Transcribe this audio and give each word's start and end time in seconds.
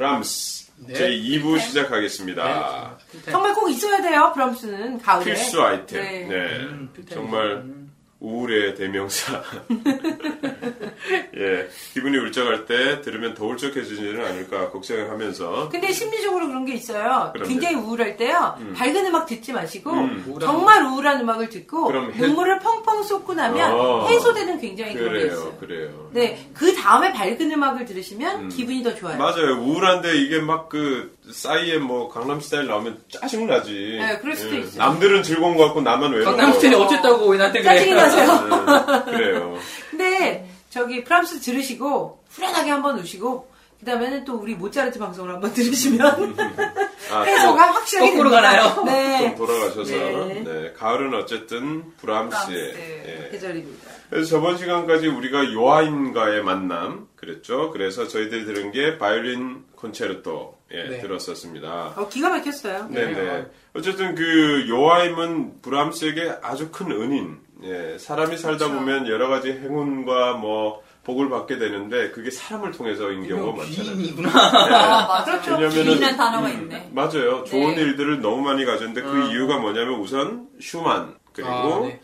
브람스 0.00 0.70
네. 0.86 0.94
제 0.94 1.10
2부 1.10 1.60
시작하겠습니다. 1.60 2.96
정말 3.30 3.54
꼭 3.54 3.68
있어야 3.68 4.00
돼요. 4.00 4.32
브람스는 4.34 4.98
가을에. 4.98 5.24
필수 5.24 5.62
아이템. 5.62 6.00
네. 6.02 6.26
네. 6.26 6.36
음, 6.60 6.90
필수 6.94 7.14
정말. 7.14 7.62
우울의 8.20 8.74
대명사. 8.74 9.42
예, 11.36 11.68
기분이 11.94 12.18
울적할 12.18 12.66
때 12.66 13.00
들으면 13.00 13.34
더 13.34 13.46
울적해지지는 13.46 14.22
않을까 14.24 14.70
걱정을 14.70 15.10
하면서 15.10 15.68
근데 15.70 15.90
심리적으로 15.90 16.46
그런 16.46 16.64
게 16.66 16.74
있어요. 16.74 17.30
그럼요. 17.32 17.48
굉장히 17.48 17.76
우울할 17.76 18.16
때요. 18.18 18.56
밝은 18.76 19.06
음악 19.06 19.26
듣지 19.26 19.52
마시고 19.52 19.90
음. 19.92 20.24
우울한 20.28 20.40
정말 20.40 20.84
우울한 20.84 21.20
음악을 21.20 21.48
듣고 21.48 21.92
해- 22.12 22.20
눈물을 22.20 22.58
펑펑 22.58 23.02
쏟고 23.02 23.32
나면 23.34 23.72
어. 23.72 24.06
해소되는 24.08 24.60
굉장히 24.60 24.94
그런 24.94 25.14
게 25.14 25.20
그래요, 25.20 25.32
있어요. 25.32 25.56
그래요. 25.58 26.10
네, 26.12 26.50
그 26.52 26.74
다음에 26.74 27.12
밝은 27.12 27.50
음악을 27.50 27.86
들으시면 27.86 28.40
음. 28.44 28.48
기분이 28.50 28.82
더 28.82 28.94
좋아요. 28.94 29.16
맞아요. 29.16 29.54
우울한데 29.62 30.16
이게 30.18 30.40
막 30.40 30.68
그 30.68 31.16
싸이에 31.32 31.78
뭐 31.78 32.08
강남스타일 32.08 32.66
나오면 32.66 33.02
짜증 33.08 33.46
나지. 33.46 33.96
네, 33.98 34.18
그럴 34.18 34.36
수도 34.36 34.56
있어요. 34.56 34.78
남들은 34.78 35.22
즐거운 35.22 35.56
것 35.56 35.66
같고 35.66 35.80
나만 35.82 36.12
외로워. 36.12 36.36
강남스타일이 36.36 36.74
어쨌다고 36.76 37.26
왜 37.28 37.38
나한테 37.38 37.62
그래 37.62 37.74
짜증이 37.76 37.94
나세요. 37.94 39.04
네, 39.06 39.12
그래요. 39.12 39.58
근데 39.90 40.48
저기 40.70 41.04
브람스 41.04 41.40
들으시고 41.40 42.22
후련하게 42.30 42.70
한번 42.70 42.98
우시고 42.98 43.50
그 43.80 43.86
다음에는 43.86 44.24
또 44.26 44.34
우리 44.36 44.54
모차르트 44.54 44.98
방송을 44.98 45.32
한번 45.32 45.54
들으시면 45.54 46.36
아, 47.10 47.22
해소가 47.24 47.62
확실하게 47.72 48.10
거꾸로. 48.12 48.30
가나요? 48.30 48.74
좀 48.74 48.84
네, 48.84 49.34
돌아가셔서 49.34 49.84
네. 49.84 50.42
네, 50.44 50.72
가을은 50.76 51.14
어쨌든 51.14 51.84
브람스의 51.96 52.72
브람스 52.72 52.78
예. 53.06 53.28
계절입니다. 53.32 53.90
그래서 54.10 54.28
저번 54.30 54.58
시간까지 54.58 55.06
우리가 55.06 55.52
요아힘과의 55.52 56.42
만남 56.42 57.08
그랬죠. 57.16 57.70
그래서 57.70 58.06
저희들이 58.06 58.44
들은 58.44 58.70
게 58.70 58.98
바이올린 58.98 59.64
콘체르토 59.76 60.59
예, 60.72 60.84
네. 60.88 61.00
들었었습니다. 61.00 61.94
어, 61.96 62.08
기가 62.08 62.30
막혔어요. 62.30 62.88
네네. 62.90 63.46
어쨌든 63.74 64.14
그 64.14 64.66
요아힘은 64.68 65.62
브람스에게 65.62 66.38
아주 66.42 66.70
큰 66.70 66.92
은인. 66.92 67.38
예, 67.64 67.98
사람이 67.98 68.36
살다 68.36 68.66
그렇죠. 68.66 68.74
보면 68.74 69.08
여러 69.08 69.28
가지 69.28 69.50
행운과 69.52 70.34
뭐 70.34 70.82
복을 71.04 71.28
받게 71.28 71.58
되는데 71.58 72.10
그게 72.10 72.30
사람을 72.30 72.72
통해서인 72.72 73.26
경우가 73.26 73.58
많잖아요. 73.64 73.96
귀인이구나 73.96 74.30
아, 74.30 75.06
맞아요. 75.26 75.40
그렇죠. 75.56 75.82
귀인이란 75.82 76.16
단어가 76.16 76.48
있네. 76.48 76.90
맞아요. 76.92 77.44
좋은 77.44 77.74
네. 77.74 77.82
일들을 77.82 78.20
너무 78.20 78.42
많이 78.42 78.64
가졌는데 78.64 79.02
그 79.02 79.08
음. 79.10 79.30
이유가 79.30 79.58
뭐냐면 79.58 79.98
우선 80.00 80.46
슈만 80.60 81.16
그리고 81.32 81.50
아, 81.50 81.80
네. 81.80 82.00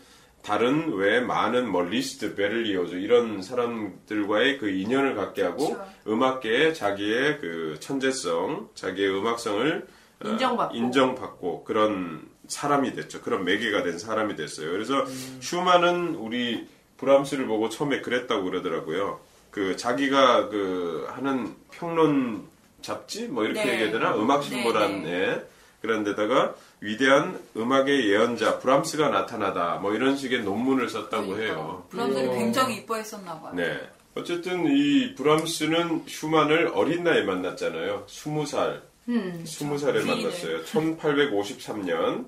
다른 0.47 0.93
외 0.93 1.19
많은 1.19 1.69
뭐 1.69 1.83
리스트, 1.83 2.33
베를리오즈 2.33 2.95
이런 2.95 3.41
사람들과의 3.41 4.59
그 4.59 4.69
인연을 4.69 5.13
갖게 5.15 5.43
하고 5.43 5.73
그렇죠. 5.73 5.85
음악계에 6.07 6.71
자기의 6.71 7.39
그 7.41 7.75
천재성, 7.81 8.69
자기의 8.73 9.09
음악성을 9.09 9.87
어, 10.23 10.27
인정받고. 10.27 10.77
인정받고 10.77 11.63
그런 11.65 12.29
사람이 12.47 12.93
됐죠. 12.93 13.19
그런 13.23 13.43
매개가 13.43 13.83
된 13.83 13.99
사람이 13.99 14.37
됐어요. 14.37 14.71
그래서 14.71 15.01
음. 15.01 15.37
슈만은 15.41 16.15
우리 16.15 16.65
브람스를 16.95 17.45
보고 17.45 17.67
처음에 17.67 17.99
그랬다고 17.99 18.45
그러더라고요. 18.45 19.19
그 19.51 19.75
자기가 19.75 20.47
그 20.47 21.07
하는 21.09 21.55
평론 21.71 22.47
잡지 22.81 23.27
뭐 23.27 23.43
이렇게 23.43 23.65
네. 23.65 23.73
얘기해야 23.73 23.91
되나 23.91 24.15
음악 24.15 24.43
신보란 24.43 25.03
네, 25.03 25.11
예. 25.11 25.47
그런 25.81 26.03
데다가 26.03 26.55
위대한 26.81 27.39
음악의 27.55 28.09
예언자 28.09 28.59
브람스가 28.59 29.09
나타나다 29.09 29.75
뭐 29.75 29.93
이런 29.93 30.17
식의 30.17 30.43
논문을 30.43 30.89
썼다고 30.89 31.39
해요. 31.39 31.85
브람스를 31.89 32.29
오. 32.29 32.33
굉장히 32.33 32.77
이뻐했었나 32.77 33.39
봐요. 33.39 33.53
네. 33.55 33.79
어쨌든 34.15 34.65
이 34.65 35.13
브람스는 35.15 36.05
슈만을 36.07 36.71
어린 36.73 37.03
나이에 37.03 37.23
만났잖아요. 37.23 38.05
20살. 38.07 38.81
음. 39.09 39.43
20살에 39.45 40.03
귀인을. 40.03 40.05
만났어요. 40.05 40.63
1853년. 40.63 42.25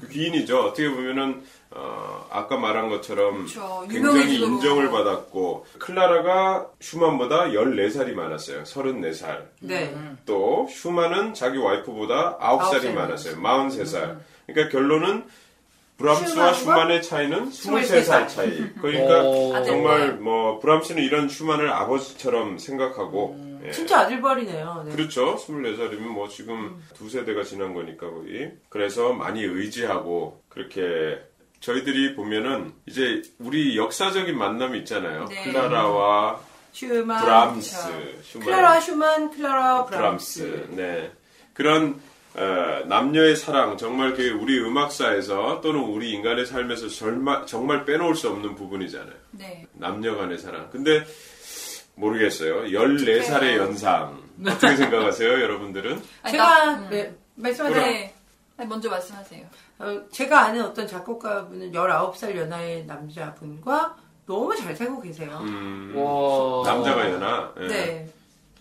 그 0.00 0.08
귀인이죠. 0.08 0.58
어떻게 0.58 0.88
보면은 0.88 1.42
어, 1.70 2.26
아까 2.30 2.56
말한 2.56 2.88
것처럼 2.88 3.46
그렇죠. 3.46 3.86
굉장히. 3.90 4.40
인정을 4.40 4.90
받았고 4.90 5.66
클라라가 5.78 6.68
슈만보다 6.80 7.48
14살이 7.48 8.14
많았어요. 8.14 8.62
34살. 8.62 9.46
네. 9.60 9.94
또 10.24 10.66
슈만은 10.70 11.34
자기 11.34 11.58
와이프보다 11.58 12.38
9살이 12.38 12.82
살 12.82 12.94
많았어요. 12.94 13.36
43살. 13.36 14.18
그러니까 14.46 14.70
결론은 14.70 15.24
브람스와 15.98 16.52
슈만의 16.52 17.02
차이는 17.02 17.48
23 17.48 17.74
23살 17.74 18.28
차이. 18.28 18.72
그러니까 18.80 19.22
오. 19.22 19.54
아들. 19.54 19.66
정말 19.66 20.12
뭐 20.14 20.58
브람스는 20.60 21.02
이런 21.02 21.28
슈만을 21.28 21.70
아버지처럼 21.70 22.58
생각하고 22.58 23.38
예. 23.64 23.70
진짜 23.70 24.00
아들뻘이네요. 24.00 24.84
네. 24.86 24.92
그렇죠. 24.92 25.36
24살이면 25.36 26.08
뭐 26.08 26.28
지금 26.28 26.82
두 26.94 27.08
세대가 27.08 27.42
지난 27.42 27.74
거니까 27.74 28.10
거의. 28.10 28.52
그래서 28.68 29.12
많이 29.12 29.42
의지하고 29.42 30.42
그렇게 30.48 31.18
저희들이 31.60 32.14
보면은 32.14 32.72
이제 32.86 33.22
우리 33.38 33.76
역사적인 33.76 34.36
만남이 34.36 34.78
있잖아요. 34.80 35.26
네. 35.28 35.44
클라라와 35.44 36.40
슈만, 36.72 37.24
브람스. 37.24 37.76
슈만, 38.22 38.44
클라라 38.46 38.80
슈만, 38.80 39.30
클라라 39.30 39.84
브람스. 39.86 40.42
브람스. 40.50 40.66
네. 40.76 41.12
그런 41.54 42.00
어, 42.34 42.84
남녀의 42.86 43.34
사랑 43.34 43.78
정말 43.78 44.12
그 44.12 44.28
우리 44.32 44.60
음악사에서 44.60 45.62
또는 45.62 45.80
우리 45.80 46.10
인간의 46.12 46.44
삶에서 46.44 46.88
정말, 46.88 47.46
정말 47.46 47.86
빼놓을 47.86 48.14
수 48.14 48.28
없는 48.28 48.54
부분이잖아요. 48.56 49.14
네. 49.30 49.66
남녀 49.72 50.14
간의 50.16 50.36
사랑. 50.38 50.68
근데 50.70 51.02
모르겠어요. 51.94 52.64
14살의 52.64 53.40
네. 53.40 53.56
연상. 53.56 54.22
어떻게 54.46 54.76
생각하세요, 54.76 55.30
여러분들은? 55.40 56.02
아니, 56.22 56.32
제가 56.32 56.64
나- 56.66 56.74
음. 56.74 56.88
네, 56.90 57.14
말씀하세요. 57.36 57.80
네. 57.80 58.14
먼저 58.66 58.90
말씀하세요. 58.90 59.46
어, 59.78 60.02
제가 60.10 60.40
아는 60.46 60.64
어떤 60.64 60.86
작곡가분은 60.86 61.72
19살 61.72 62.36
연하의 62.36 62.86
남자분과 62.86 63.96
너무 64.26 64.54
잘 64.56 64.74
살고 64.74 65.00
계세요. 65.02 65.38
음, 65.42 65.92
와. 65.96 66.62
남자가 66.64 67.10
연하. 67.10 67.52
예. 67.60 67.66
네. 67.68 68.08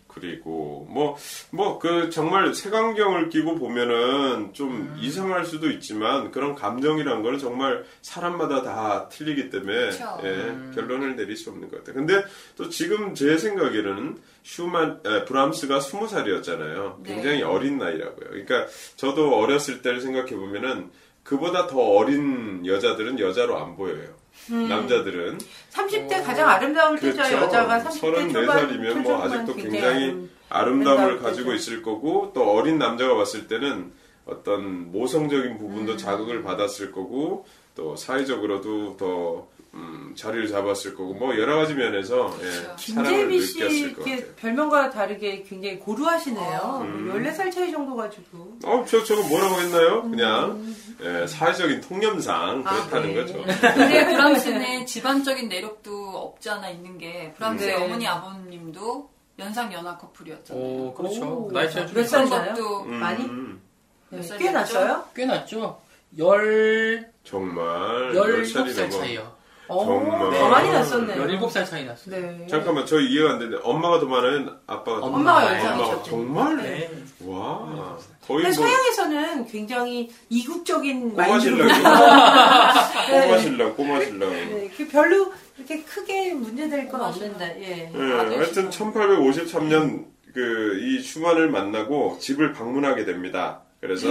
그리고 0.08 0.88
뭐 0.90 1.18
뭐 1.52 1.78
그 1.78 2.10
정말 2.10 2.54
색안경을 2.54 3.28
끼고 3.30 3.56
보면은 3.56 4.54
좀 4.54 4.96
이상할 4.98 5.44
수도 5.46 5.70
있지만 5.70 6.32
그런 6.32 6.56
감정이란 6.56 7.22
거는 7.22 7.38
정말 7.38 7.84
사람마다 8.02 8.62
다 8.62 9.10
틀리기 9.10 9.50
때문에. 9.50 9.90
예, 10.24 10.56
결론을 10.74 11.18
내릴 11.18 11.36
수 11.36 11.50
없는 11.50 11.70
것 11.70 11.80
같아요. 11.80 11.96
근데 11.96 12.24
또 12.56 12.70
지금 12.70 13.14
제 13.14 13.38
생각에는 13.38 14.18
슈만 14.44 15.02
에, 15.06 15.26
브람스가 15.26 15.82
스무 15.82 16.08
살이었잖아요. 16.08 17.00
네. 17.04 17.16
굉장히 17.16 17.44
어린 17.44 17.78
나이라고요. 17.78 18.30
그러니까 18.30 18.68
저도 18.96 19.36
어렸을 19.38 19.82
때를 19.82 20.00
생각해 20.00 20.34
보면은 20.36 20.92
그보다 21.30 21.66
더 21.68 21.78
어린 21.80 22.66
여자들은 22.66 23.20
여자로 23.20 23.58
안 23.58 23.76
보여요. 23.76 24.08
남자들은 24.50 25.40
30대 25.72 26.24
가장 26.24 26.48
아름다울 26.48 27.00
때죠, 27.00 27.18
그렇죠. 27.18 27.36
여자가 27.38 27.80
30대 27.84 28.00
초반, 28.34 28.68
34살이면 28.70 28.94
뭐 29.02 29.22
아직도 29.24 29.54
굉장히 29.56 29.72
굉장히 29.72 30.04
아름- 30.06 30.30
아름다움을 30.50 31.18
가지고 31.20 31.52
때죠. 31.52 31.56
있을 31.56 31.82
거고 31.82 32.32
또 32.36 32.52
어린 32.52 32.78
남자가 32.78 33.16
봤을 33.16 33.48
때는 33.48 33.92
어떤 34.28 34.92
모성적인 34.92 35.58
부분도 35.58 35.94
음. 35.94 35.98
자극을 35.98 36.44
받았을 36.44 36.92
거고 36.92 37.46
또 37.76 37.96
사회적으로도 37.96 38.98
더 38.98 39.48
음, 39.76 40.14
자리를 40.16 40.48
잡았을 40.48 40.96
거고 40.96 41.14
뭐 41.14 41.38
여러 41.38 41.58
가지 41.58 41.74
면에서 41.74 42.34
예, 42.42 42.52
사랑을 42.78 42.78
김재미 42.78 43.42
씨 43.42 43.60
느꼈을 43.60 43.94
것 43.94 44.06
같아요. 44.06 44.36
별명과 44.38 44.90
다르게 44.90 45.44
굉장히 45.44 45.78
고루하시네요. 45.80 46.80
음. 46.86 47.12
14살 47.14 47.52
차이 47.52 47.72
정도 47.72 47.96
가지고. 47.96 48.58
어, 48.64 48.86
저, 48.88 49.04
저거 49.04 49.22
뭐라고 49.28 49.60
했나요? 49.60 50.02
그냥, 50.04 50.76
예, 51.04 51.28
사회적인 51.28 51.82
통념상 51.82 52.64
그렇다는 52.64 53.14
네. 53.14 53.16
거죠. 53.16 53.34
근데 53.76 54.06
브람스는 54.06 54.86
집안적인 54.86 55.50
내력도 55.50 56.10
없지 56.10 56.50
않아 56.50 56.70
있는 56.70 56.98
게 56.98 57.34
브람스의 57.34 57.78
네. 57.78 57.84
어머니 57.86 58.08
아버님도 58.08 59.10
연상 59.40 59.74
연하 59.74 59.98
커플이었잖아요. 59.98 60.64
오, 60.64 60.94
그렇죠. 60.94 61.48
오. 61.48 61.52
나이 61.52 61.70
차이 61.70 61.86
몇 61.94 62.08
살? 62.08 62.24
그런 62.26 62.44
나요? 62.46 62.54
것도 62.54 62.84
음, 62.84 62.94
많이? 62.96 63.26
음, 63.26 63.62
네, 64.10 64.22
몇 64.22 64.38
꽤? 64.38 64.52
났어요? 64.52 65.04
꽤 65.14 65.26
났죠. 65.26 65.82
열, 66.18 67.12
정말, 67.26 68.14
17살 68.14 68.44
10살이 68.46 68.76
넘어. 68.90 68.90
차이요. 68.90 69.35
어, 69.68 69.86
정말. 69.86 70.32
더 70.40 70.50
많이 70.50 70.70
났었네요. 70.72 71.24
17살 71.40 71.66
차이 71.66 71.86
났어요. 71.86 72.16
네. 72.22 72.48
잠깐만, 72.50 72.86
저 72.86 73.00
이해가 73.00 73.32
안 73.32 73.40
되는데, 73.40 73.62
엄마가 73.64 74.00
더 74.00 74.06
많아요? 74.06 74.46
아빠가 74.68 75.00
더 75.02 75.06
엄마가 75.08 75.46
많아요? 75.46 75.72
엄마가 75.74 76.04
정말? 76.04 76.58
네. 76.58 76.90
와, 77.22 77.98
거의 78.28 78.44
근데 78.44 78.58
뭐, 78.58 78.68
서양에서는 78.68 79.46
굉장히 79.48 80.10
이국적인 80.30 81.12
꼬마 81.12 81.28
마인드로 81.28 81.58
신랑이 81.70 81.84
꼬마 81.84 83.06
네. 83.10 83.40
신랑, 83.40 83.76
꼬마 83.76 84.00
신랑. 84.02 84.30
네, 84.32 84.72
그 84.76 84.88
별로 84.88 85.32
이렇게 85.58 85.82
크게 85.84 86.34
문제될 86.34 86.88
건 86.90 87.02
없는다. 87.02 87.48
예. 87.60 87.92
예, 87.94 88.14
아들 88.14 88.38
하여튼 88.40 88.70
신랑. 88.72 88.94
1853년 88.94 90.06
그 90.34 90.80
이 90.82 91.00
슈만을 91.02 91.50
만나고 91.50 92.18
집을 92.20 92.52
방문하게 92.54 93.06
됩니다. 93.06 93.62
그래서 93.80 94.08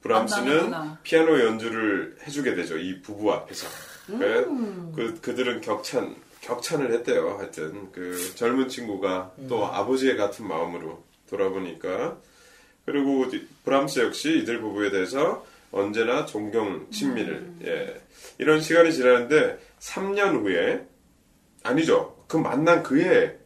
브람스는 0.00 0.44
만나는구나. 0.46 0.98
피아노 1.02 1.38
연주를 1.44 2.16
해주게 2.26 2.54
되죠. 2.54 2.78
이 2.78 3.02
부부 3.02 3.30
앞에서. 3.32 3.66
음. 4.16 4.92
그 4.94 5.20
그들은 5.20 5.60
격찬 5.60 6.16
격찬을 6.40 6.92
했대요. 6.92 7.36
하여튼 7.38 7.90
그 7.92 8.34
젊은 8.34 8.68
친구가 8.68 9.32
또 9.48 9.66
아버지의 9.66 10.16
같은 10.16 10.46
마음으로 10.46 11.02
돌아보니까 11.28 12.16
그리고 12.86 13.26
브람스 13.64 14.00
역시 14.00 14.38
이들 14.38 14.60
부부에 14.60 14.90
대해서 14.90 15.44
언제나 15.70 16.24
존경 16.24 16.90
친밀을 16.90 17.52
예 17.64 18.00
이런 18.38 18.60
시간이 18.60 18.92
지나는데 18.92 19.58
3년 19.80 20.40
후에 20.40 20.86
아니죠 21.62 22.16
그 22.26 22.36
만난 22.38 22.82
그해 22.82 23.36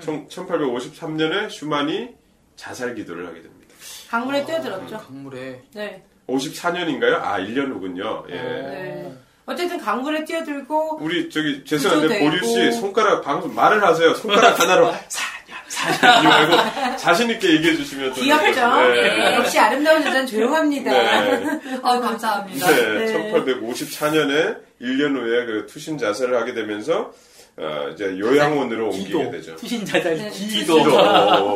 1853년에 0.00 1.50
슈만이 1.50 2.14
자살 2.56 2.94
기도를 2.94 3.26
하게 3.26 3.42
됩니다. 3.42 3.74
강물에 4.08 4.44
뛰어들었죠. 4.46 4.98
강물에. 4.98 5.62
네. 5.74 6.04
54년인가요? 6.28 7.14
아 7.14 7.38
1년 7.40 7.70
후군요. 7.72 8.24
예. 8.30 8.34
네. 8.34 9.18
어쨌든 9.46 9.78
강물에 9.78 10.24
뛰어들고 10.24 10.98
우리 11.02 11.28
저기 11.28 11.64
죄송한데. 11.64 12.20
보류 12.20 12.42
씨 12.44 12.72
손가락 12.72 13.22
방금 13.22 13.54
말을 13.54 13.82
하세요. 13.84 14.14
손가락 14.14 14.58
하나로 14.58 14.90
4년 15.08 15.68
4년 15.68 16.20
이거 16.20 16.28
말고 16.28 16.96
자신 16.96 17.28
있게 17.30 17.52
얘기해 17.54 17.76
주시면 17.76 18.14
또 18.14 18.20
귀엽죠. 18.22 18.76
네. 18.92 19.34
역시 19.36 19.58
아름다운 19.58 20.00
여자는 20.00 20.26
조용합니다. 20.26 20.90
네. 20.90 21.60
아, 21.82 21.98
감사합니다. 22.00 22.66
네, 22.70 23.04
네. 23.06 23.32
1854년에 23.32 24.56
1년 24.80 25.16
후에 25.16 25.44
그 25.46 25.66
투신 25.68 25.98
자살을 25.98 26.36
하게 26.40 26.54
되면서 26.54 27.12
어, 27.56 27.88
이제 27.92 28.18
요양원으로 28.18 28.90
기도. 28.90 29.18
옮기게 29.20 29.36
되죠. 29.38 29.56
투신 29.56 29.84
자살 29.84 30.16
네, 30.16 30.28
기도. 30.30 30.78
기도. 30.78 30.90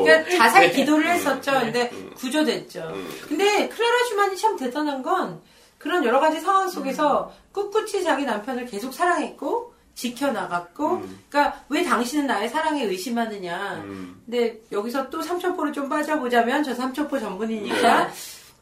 그러니까 0.04 0.36
자살 0.36 0.62
네. 0.68 0.70
기도를 0.72 1.08
했었죠. 1.08 1.52
근데 1.52 1.90
음. 1.92 2.10
구조됐죠. 2.16 2.92
음. 2.94 3.08
근데 3.28 3.68
클라라 3.68 4.04
슈만이 4.08 4.36
참 4.36 4.56
대단한 4.56 5.02
건 5.02 5.40
그런 5.78 6.04
여러 6.04 6.20
가지 6.20 6.40
상황 6.40 6.68
속에서 6.68 7.32
꿋꿋이 7.52 8.02
자기 8.02 8.24
남편을 8.24 8.66
계속 8.66 8.92
사랑했고 8.92 9.74
지켜나갔고 9.94 10.90
음. 10.96 11.18
그러니까 11.28 11.60
왜 11.68 11.82
당신은 11.82 12.26
나의 12.26 12.48
사랑에 12.48 12.84
의심하느냐 12.84 13.82
음, 13.84 14.22
근데 14.24 14.60
여기서 14.70 15.10
또 15.10 15.22
삼천포를 15.22 15.72
좀 15.72 15.88
빠져보자면 15.88 16.62
저 16.62 16.74
삼천포 16.74 17.18
전문이니까 17.18 18.10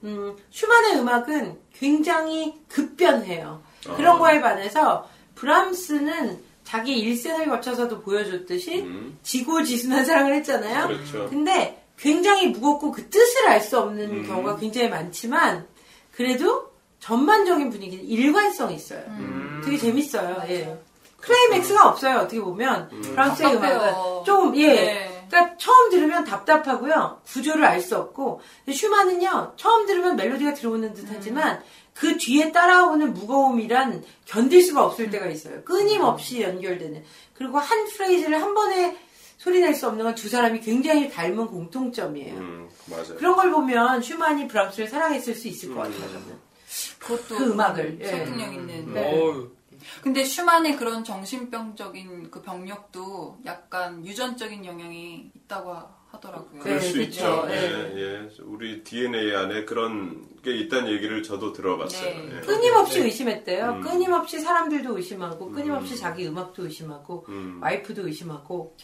음, 0.04 0.34
슈만의 0.50 0.98
음악은 0.98 1.58
굉장히 1.74 2.54
급변해요. 2.68 3.62
그런 3.96 4.16
어. 4.16 4.18
거에 4.18 4.40
반해서 4.40 5.08
브람스는 5.34 6.38
자기 6.64 6.98
일생을 6.98 7.48
거쳐서도 7.48 8.00
보여줬듯이 8.00 8.80
음, 8.82 9.18
지고지순한 9.22 10.04
사랑을 10.04 10.34
했잖아요. 10.36 10.88
그렇죠. 10.88 11.28
근데 11.28 11.84
굉장히 11.98 12.48
무겁고 12.48 12.92
그 12.92 13.08
뜻을 13.08 13.48
알 13.48 13.60
수 13.60 13.78
없는 13.78 14.10
음. 14.10 14.26
경우가 14.26 14.56
굉장히 14.56 14.88
많지만 14.88 15.66
그래도 16.12 16.70
전반적인 17.00 17.70
분위기는 17.70 18.04
일관성이 18.04 18.74
있어요. 18.74 19.00
음. 19.08 19.62
되게 19.64 19.76
재밌어요. 19.76 20.42
예. 20.48 20.78
클라이맥스가 21.20 21.88
없어요. 21.88 22.18
어떻게 22.18 22.40
보면 22.40 22.88
음. 22.92 23.02
프랑스의 23.02 23.52
답답해요. 23.52 23.76
음악은 23.78 24.24
좀 24.24 24.56
예. 24.56 24.66
네. 24.74 25.26
그러니까 25.28 25.56
처음 25.58 25.90
들으면 25.90 26.24
답답하고요. 26.24 27.20
구조를 27.26 27.64
알 27.64 27.80
수 27.80 27.96
없고 27.96 28.40
슈만은요. 28.70 29.54
처음 29.56 29.86
들으면 29.86 30.14
멜로디가 30.16 30.54
들어오는 30.54 30.94
듯하지만 30.94 31.62
그 31.94 32.16
뒤에 32.16 32.52
따라오는 32.52 33.12
무거움이란 33.14 34.04
견딜 34.26 34.62
수가 34.62 34.84
없을 34.84 35.10
때가 35.10 35.26
있어요. 35.26 35.62
끊임없이 35.64 36.42
연결되는. 36.42 37.02
그리고 37.34 37.58
한 37.58 37.86
프레이즈를 37.86 38.40
한 38.40 38.54
번에 38.54 38.96
소리낼 39.38 39.74
수 39.74 39.86
없는 39.88 40.04
건 40.04 40.14
두 40.14 40.28
사람이 40.28 40.60
굉장히 40.60 41.10
닮은 41.10 41.46
공통점이에요. 41.48 42.34
음, 42.34 42.68
맞아요. 42.86 43.16
그런 43.16 43.34
걸 43.36 43.50
보면 43.50 44.02
슈만이 44.02 44.46
브람스를 44.48 44.88
사랑했을 44.88 45.34
수 45.34 45.48
있을 45.48 45.70
것 45.74 45.80
같아요. 45.82 46.00
저는. 46.08 46.45
그것도 47.06 47.36
그 47.38 47.50
음악을, 47.52 47.98
예. 48.00 48.06
설득력 48.06 48.52
있는. 48.52 48.92
네. 48.92 49.12
어우, 49.20 49.48
근데 50.02 50.24
슈만의 50.24 50.76
그런 50.76 51.04
정신병적인 51.04 52.30
그 52.30 52.42
병력도 52.42 53.38
약간 53.46 54.04
유전적인 54.04 54.64
영향이 54.64 55.30
있다고 55.34 55.72
하- 55.72 55.96
하더라고요. 56.10 56.60
그럴 56.60 56.78
네, 56.80 56.86
수. 56.88 57.00
있죠. 57.02 57.44
네. 57.46 57.54
예, 57.54 58.00
예. 58.00 58.28
우리 58.42 58.82
DNA 58.82 59.34
안에 59.34 59.64
그런 59.64 60.24
게 60.42 60.56
있다는 60.56 60.90
얘기를 60.92 61.22
저도 61.22 61.52
들어봤어요. 61.52 62.02
네. 62.08 62.30
예. 62.36 62.40
끊임없이 62.40 63.00
의심했대요. 63.00 63.70
음. 63.72 63.80
끊임없이 63.82 64.40
사람들도 64.40 64.96
의심하고, 64.96 65.50
끊임없이 65.52 65.94
음. 65.94 65.98
자기 65.98 66.26
음악도 66.26 66.64
의심하고, 66.64 67.26
음. 67.28 67.58
와이프도 67.62 68.06
의심하고. 68.06 68.76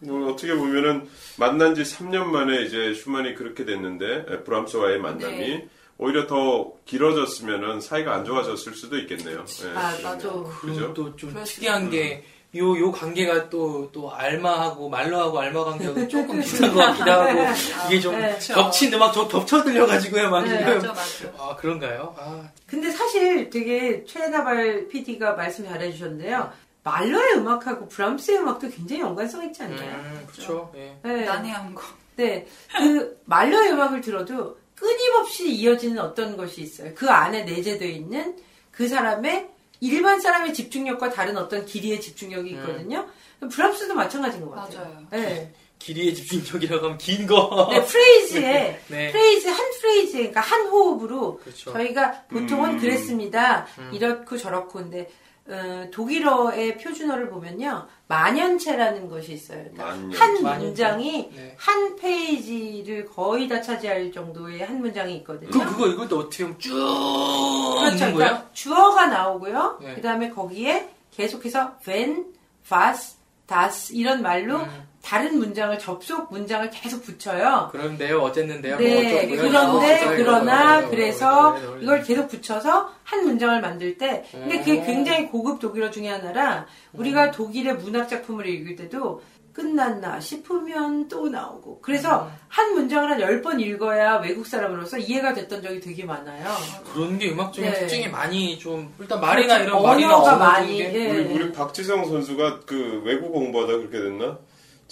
뭐 0.00 0.32
어떻게 0.32 0.52
보면은 0.54 1.08
만난 1.38 1.76
지 1.76 1.82
3년 1.82 2.24
만에 2.24 2.62
이제 2.62 2.92
슈만이 2.92 3.36
그렇게 3.36 3.64
됐는데 3.64 4.24
에, 4.28 4.42
브람스와의 4.42 4.98
만남이 4.98 5.38
네. 5.38 5.68
오히려 5.98 6.26
더 6.26 6.72
길어졌으면은 6.84 7.80
사이가 7.80 8.14
안 8.14 8.24
좋아졌을 8.24 8.74
수도 8.74 8.98
있겠네요. 8.98 9.44
예. 9.64 9.68
아. 9.76 9.92
맞아. 10.02 10.28
그리고 10.28 10.44
그죠? 10.60 10.94
또좀 10.94 11.30
그럴 11.30 11.46
수 11.46 11.56
특이한 11.56 11.90
게, 11.90 12.24
요, 12.56 12.78
요 12.78 12.92
관계가 12.92 13.48
또, 13.48 13.90
또, 13.92 14.12
알마하고, 14.12 14.88
말로하고 14.88 15.38
알마 15.38 15.64
관계하고 15.64 16.06
조금 16.08 16.40
비슷한 16.40 16.74
것 16.74 16.80
같기도 16.80 17.10
하고, 17.10 17.40
이게 17.86 18.00
좀 18.00 18.14
네. 18.14 18.38
겹친 18.38 18.92
음악 18.92 19.12
좀 19.12 19.26
겹쳐 19.28 19.62
들려가지고요, 19.62 20.30
막 20.30 20.42
네. 20.42 20.62
맞아, 20.62 20.88
맞아. 20.88 21.32
아, 21.38 21.56
그런가요? 21.56 22.14
아, 22.18 22.50
근데 22.66 22.90
사실 22.90 23.48
되게 23.48 24.04
최나발 24.04 24.88
PD가 24.88 25.32
말씀 25.34 25.64
잘해주셨는데요. 25.64 26.52
말러의 26.84 27.36
음악하고 27.36 27.88
브람스의 27.88 28.38
음악도 28.38 28.68
굉장히 28.68 29.02
연관성 29.02 29.44
있지 29.44 29.62
않나요? 29.62 29.94
음, 29.94 30.26
그쵸. 30.26 30.72
예. 30.74 30.96
네. 31.02 31.24
난해한 31.24 31.74
거. 31.74 31.82
네. 32.16 32.46
그 32.76 33.20
말러의 33.24 33.72
음악을 33.72 34.00
들어도 34.00 34.58
끊임없이 34.74 35.50
이어지는 35.50 35.98
어떤 35.98 36.36
것이 36.36 36.62
있어요. 36.62 36.92
그 36.94 37.08
안에 37.08 37.44
내재되어 37.44 37.88
있는 37.88 38.36
그 38.70 38.88
사람의 38.88 39.48
일반 39.80 40.20
사람의 40.20 40.54
집중력과 40.54 41.10
다른 41.10 41.36
어떤 41.36 41.66
길이의 41.66 42.00
집중력이 42.00 42.50
있거든요. 42.50 43.08
브람스도 43.50 43.94
마찬가지인 43.94 44.44
것 44.44 44.52
같아요. 44.52 44.78
맞아요. 44.78 45.06
네. 45.10 45.52
길이의 45.80 46.14
집중력이라고 46.14 46.84
하면 46.84 46.98
긴 46.98 47.26
거. 47.26 47.68
네, 47.72 47.84
프레이즈에 47.84 48.80
네. 48.86 49.10
프레이즈 49.10 49.48
한 49.48 49.70
프레이즈 49.80 50.12
그러니까 50.12 50.40
한 50.40 50.66
호흡으로 50.66 51.38
그렇죠. 51.38 51.72
저희가 51.72 52.22
보통은 52.30 52.74
음. 52.74 52.78
그랬습니다. 52.78 53.66
음. 53.78 53.90
이렇고 53.92 54.36
저렇고 54.38 54.78
근데 54.78 55.10
어, 55.48 55.88
독일어의 55.90 56.78
표준어를 56.78 57.28
보면요 57.28 57.86
만연체라는 58.06 59.08
것이 59.08 59.32
있어요. 59.32 59.64
그러니까 59.72 59.86
만연체. 59.86 60.18
한. 60.18 60.58
문장이 60.60 61.30
네. 61.34 61.56
한 61.58 61.96
페이지를 61.96 63.06
거의 63.06 63.48
다 63.48 63.60
차지할 63.60 64.12
정도의 64.12 64.60
한 64.64 64.80
문장이 64.80 65.16
있거든요. 65.16 65.50
그, 65.50 65.58
그거, 65.64 65.88
이것도 65.88 66.18
어떻게 66.18 66.44
보면 66.44 66.58
쭉 66.58 66.70
그렇죠. 66.72 67.92
있는 67.92 67.98
거예요? 67.98 68.14
그러니까 68.14 68.50
주어가 68.52 69.06
나오고요. 69.06 69.78
네. 69.82 69.94
그 69.94 70.00
다음에 70.02 70.30
거기에 70.30 70.90
계속해서 71.10 71.78
wenn, 71.86 72.32
was, 72.70 73.16
das 73.46 73.92
이런 73.92 74.22
말로 74.22 74.58
음. 74.58 74.91
다른 75.02 75.38
문장을 75.38 75.76
접속 75.78 76.30
문장을 76.32 76.70
계속 76.70 77.02
붙여요. 77.02 77.68
그런데요, 77.72 78.20
어쨌는데요. 78.20 78.76
네, 78.78 79.26
뭐. 79.26 79.36
그런데 79.36 80.04
어, 80.06 80.14
그러나 80.16 80.88
그래서 80.88 81.54
그래요, 81.54 81.66
그래요. 81.72 81.82
이걸 81.82 82.02
계속 82.02 82.28
붙여서 82.28 82.90
한 83.02 83.24
문장을 83.24 83.60
만들 83.60 83.98
때 83.98 84.24
근데 84.30 84.58
그게 84.60 84.80
오. 84.80 84.84
굉장히 84.84 85.26
고급 85.28 85.58
독일어 85.58 85.90
중에 85.90 86.08
하나라 86.08 86.66
우리가 86.92 87.32
독일의 87.32 87.76
문학 87.78 88.08
작품을 88.08 88.46
읽을 88.46 88.76
때도 88.76 89.22
끝났나 89.52 90.18
싶으면 90.18 91.08
또 91.08 91.28
나오고 91.28 91.80
그래서 91.82 92.30
한 92.48 92.72
문장을 92.72 93.10
한 93.10 93.20
열 93.20 93.42
번 93.42 93.60
읽어야 93.60 94.16
외국 94.16 94.46
사람으로서 94.46 94.96
이해가 94.96 95.34
됐던 95.34 95.62
적이 95.62 95.80
되게 95.80 96.04
많아요. 96.04 96.46
그런 96.94 97.18
게 97.18 97.30
음악적인 97.32 97.70
네. 97.70 97.78
특징이 97.80 98.08
많이 98.08 98.58
좀 98.58 98.94
일단 98.98 99.20
말이나 99.20 99.58
그렇죠. 99.58 99.70
이런 99.76 99.82
말이나 99.82 100.14
언어가 100.16 100.30
언어 100.30 100.38
많이 100.38 100.76
중에 100.78 100.94
예. 100.94 101.10
우리, 101.10 101.34
우리 101.34 101.52
박지성 101.52 102.06
선수가 102.06 102.60
그 102.66 103.02
외국 103.04 103.32
공부하다 103.32 103.72
그렇게 103.74 103.98
됐나? 103.98 104.38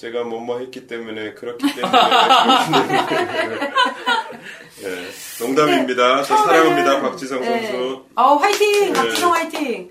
제가 0.00 0.25
뭐뭐 0.25 0.61
했기 0.61 0.87
때문에 0.87 1.35
그렇기 1.35 1.75
때문에. 1.75 1.92
예, 4.83 5.45
농담입니다. 5.45 6.23
저 6.23 6.37
사랑합니다, 6.38 7.02
박지성 7.02 7.40
네. 7.42 7.66
선수. 7.66 8.02
어 8.14 8.37
화이팅 8.37 8.87
네. 8.87 8.92
박지성 8.95 9.35
화이팅 9.35 9.90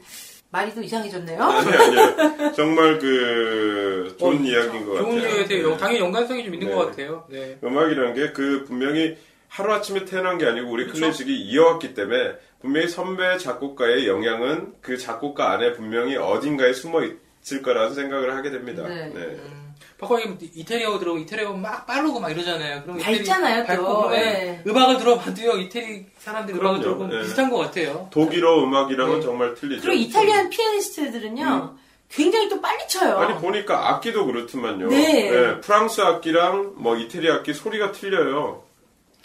말이 0.50 0.74
또 0.74 0.82
이상해졌네요. 0.82 1.44
아니 1.44 1.72
아니요. 1.76 2.52
정말 2.58 2.98
그 2.98 4.16
좋은 4.20 4.38
어, 4.38 4.42
이야기인 4.42 4.84
것 4.88 4.98
좋은 4.98 5.16
같아요. 5.22 5.22
게 5.36 5.42
같아요. 5.44 5.70
네. 5.70 5.78
당연히 5.78 6.00
연관성이 6.00 6.44
좀 6.44 6.54
있는 6.56 6.70
네. 6.70 6.74
것 6.74 6.86
같아요. 6.88 7.28
네. 7.30 7.60
음악이라는 7.64 8.14
게 8.16 8.34
그 8.34 8.64
분명히 8.66 9.16
하루아침에 9.50 10.06
태어난 10.06 10.40
게 10.40 10.48
아니고 10.48 10.72
우리 10.72 10.86
그렇죠. 10.86 11.02
클래식이 11.02 11.36
이어왔기 11.36 11.94
때문에 11.94 12.34
분명히 12.62 12.88
선배 12.88 13.38
작곡가의 13.38 14.08
영향은 14.08 14.74
그 14.82 14.98
작곡가 14.98 15.52
안에 15.52 15.74
분명히 15.74 16.16
어딘가에 16.16 16.74
숨어 16.74 17.02
있을 17.04 17.62
거라는 17.62 17.94
생각을 17.94 18.36
하게 18.36 18.50
됩니다. 18.50 18.88
네. 18.88 19.12
음, 19.16 19.69
박광이 20.00 20.38
이태리어 20.56 20.98
들어오고 20.98 21.20
이태리어 21.22 21.54
막 21.54 21.86
빠르고 21.86 22.20
막 22.20 22.30
이러잖아요. 22.32 22.84
그럼 22.84 23.00
다 23.00 23.12
있잖아요, 23.12 23.66
또. 23.76 24.10
네. 24.10 24.64
음악을 24.66 24.98
들어봐도요. 24.98 25.58
이태리 25.58 26.06
사람들이 26.18 26.58
음악을. 26.58 26.80
들어보면 26.80 27.18
네. 27.18 27.22
비슷한 27.24 27.50
것 27.50 27.58
같아요. 27.58 28.08
독일어 28.12 28.64
음악이랑은 28.64 29.20
네. 29.20 29.22
정말 29.22 29.54
틀리죠. 29.56 29.82
그리고 29.82 30.02
이탈리안 30.02 30.50
피아니스트들은요 30.50 31.76
굉장히 32.10 32.48
또 32.50 32.62
빨리 32.62 32.88
쳐요. 32.88 33.18
음. 33.18 33.22
아니 33.22 33.40
보니까 33.40 33.90
악기도 33.90 34.26
그렇지만요. 34.26 34.88
네. 34.88 35.60
프랑스 35.60 36.00
악기랑 36.02 36.76
뭐 36.78 36.96
이태리 36.96 37.30
악기 37.30 37.54
소리가 37.54 37.92
틀려요. 37.92 38.64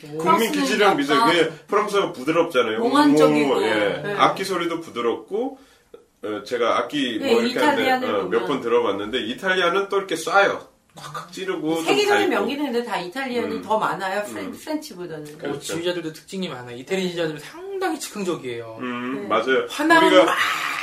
국민 0.01 0.19
프랑스는 0.19 0.53
기질이랑 0.53 0.97
비슷해요. 0.97 1.21
약간 1.21 1.33
그게 1.33 1.51
프랑스가 1.69 2.13
부드럽잖아요. 2.13 2.81
몽환적이고. 2.81 3.55
음, 3.55 3.63
예. 3.63 4.03
네. 4.03 4.15
악기 4.19 4.45
소리도 4.45 4.81
부드럽고 4.81 5.59
어, 5.61 5.74
제가 6.45 6.79
악기 6.79 7.19
네, 7.21 7.33
뭐 7.33 7.41
이렇게 7.43 7.55
이탈리안을 7.59 8.09
하는데 8.09 8.23
몇 8.29 8.41
보면. 8.41 8.47
번 8.47 8.61
들어봤는데 8.61 9.19
이탈리아는 9.27 9.89
또 9.89 9.99
이렇게 9.99 10.15
쏴요. 10.15 10.75
콱콱 10.97 11.33
찌르고 11.33 11.75
좀 11.77 11.85
세계적인. 11.87 12.31
명기는 12.31 12.65
근데 12.73 12.85
다 12.85 12.99
이탈리안이 12.99 13.57
음. 13.57 13.63
더 13.63 13.79
많아요. 13.79 14.23
프렌, 14.25 14.47
음. 14.47 14.53
프렌치보다는. 14.53 15.35
어, 15.35 15.39
그렇죠. 15.39 15.61
지휘자들도 15.61 16.13
특징이 16.13 16.49
많아요. 16.49 16.77
이태리 16.77 17.03
지휘자들은 17.03 17.41
상당히 17.41 17.99
즉흥적이에요. 17.99 18.77
음, 18.81 19.23
네. 19.23 19.27
맞아요. 19.29 19.67
화나면 19.69 20.05
우리가 20.13 20.25
막 20.25 20.37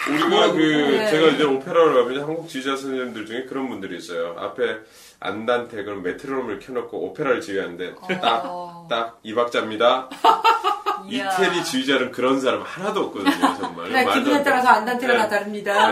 우리가 0.09 0.51
그 0.51 0.57
네. 0.59 1.09
제가 1.09 1.27
이제 1.27 1.43
오페라를 1.45 1.93
가면 1.93 2.21
한국 2.23 2.49
지휘자 2.49 2.75
선생님들 2.75 3.25
중에 3.25 3.45
그런 3.45 3.69
분들이 3.69 3.97
있어요. 3.97 4.35
앞에 4.37 4.79
안단테 5.21 5.83
그런 5.83 6.01
메트로놈을 6.03 6.59
켜놓고 6.59 7.05
오페라를 7.05 7.39
지휘하는데 7.39 7.93
어. 8.01 8.87
딱이 8.89 9.33
박자입니다. 9.33 10.09
이태리 11.09 11.63
지휘자는 11.63 12.11
그런 12.11 12.39
사람 12.39 12.61
하나도 12.61 13.01
없거든요, 13.05 13.31
정말. 13.59 13.87
그냥 13.87 14.05
말도 14.05 14.13
기분에 14.19 14.35
안 14.37 14.43
따라서. 14.43 14.67
안단테가 14.69 15.13
네. 15.13 15.19
다 15.19 15.27
다릅니다. 15.29 15.89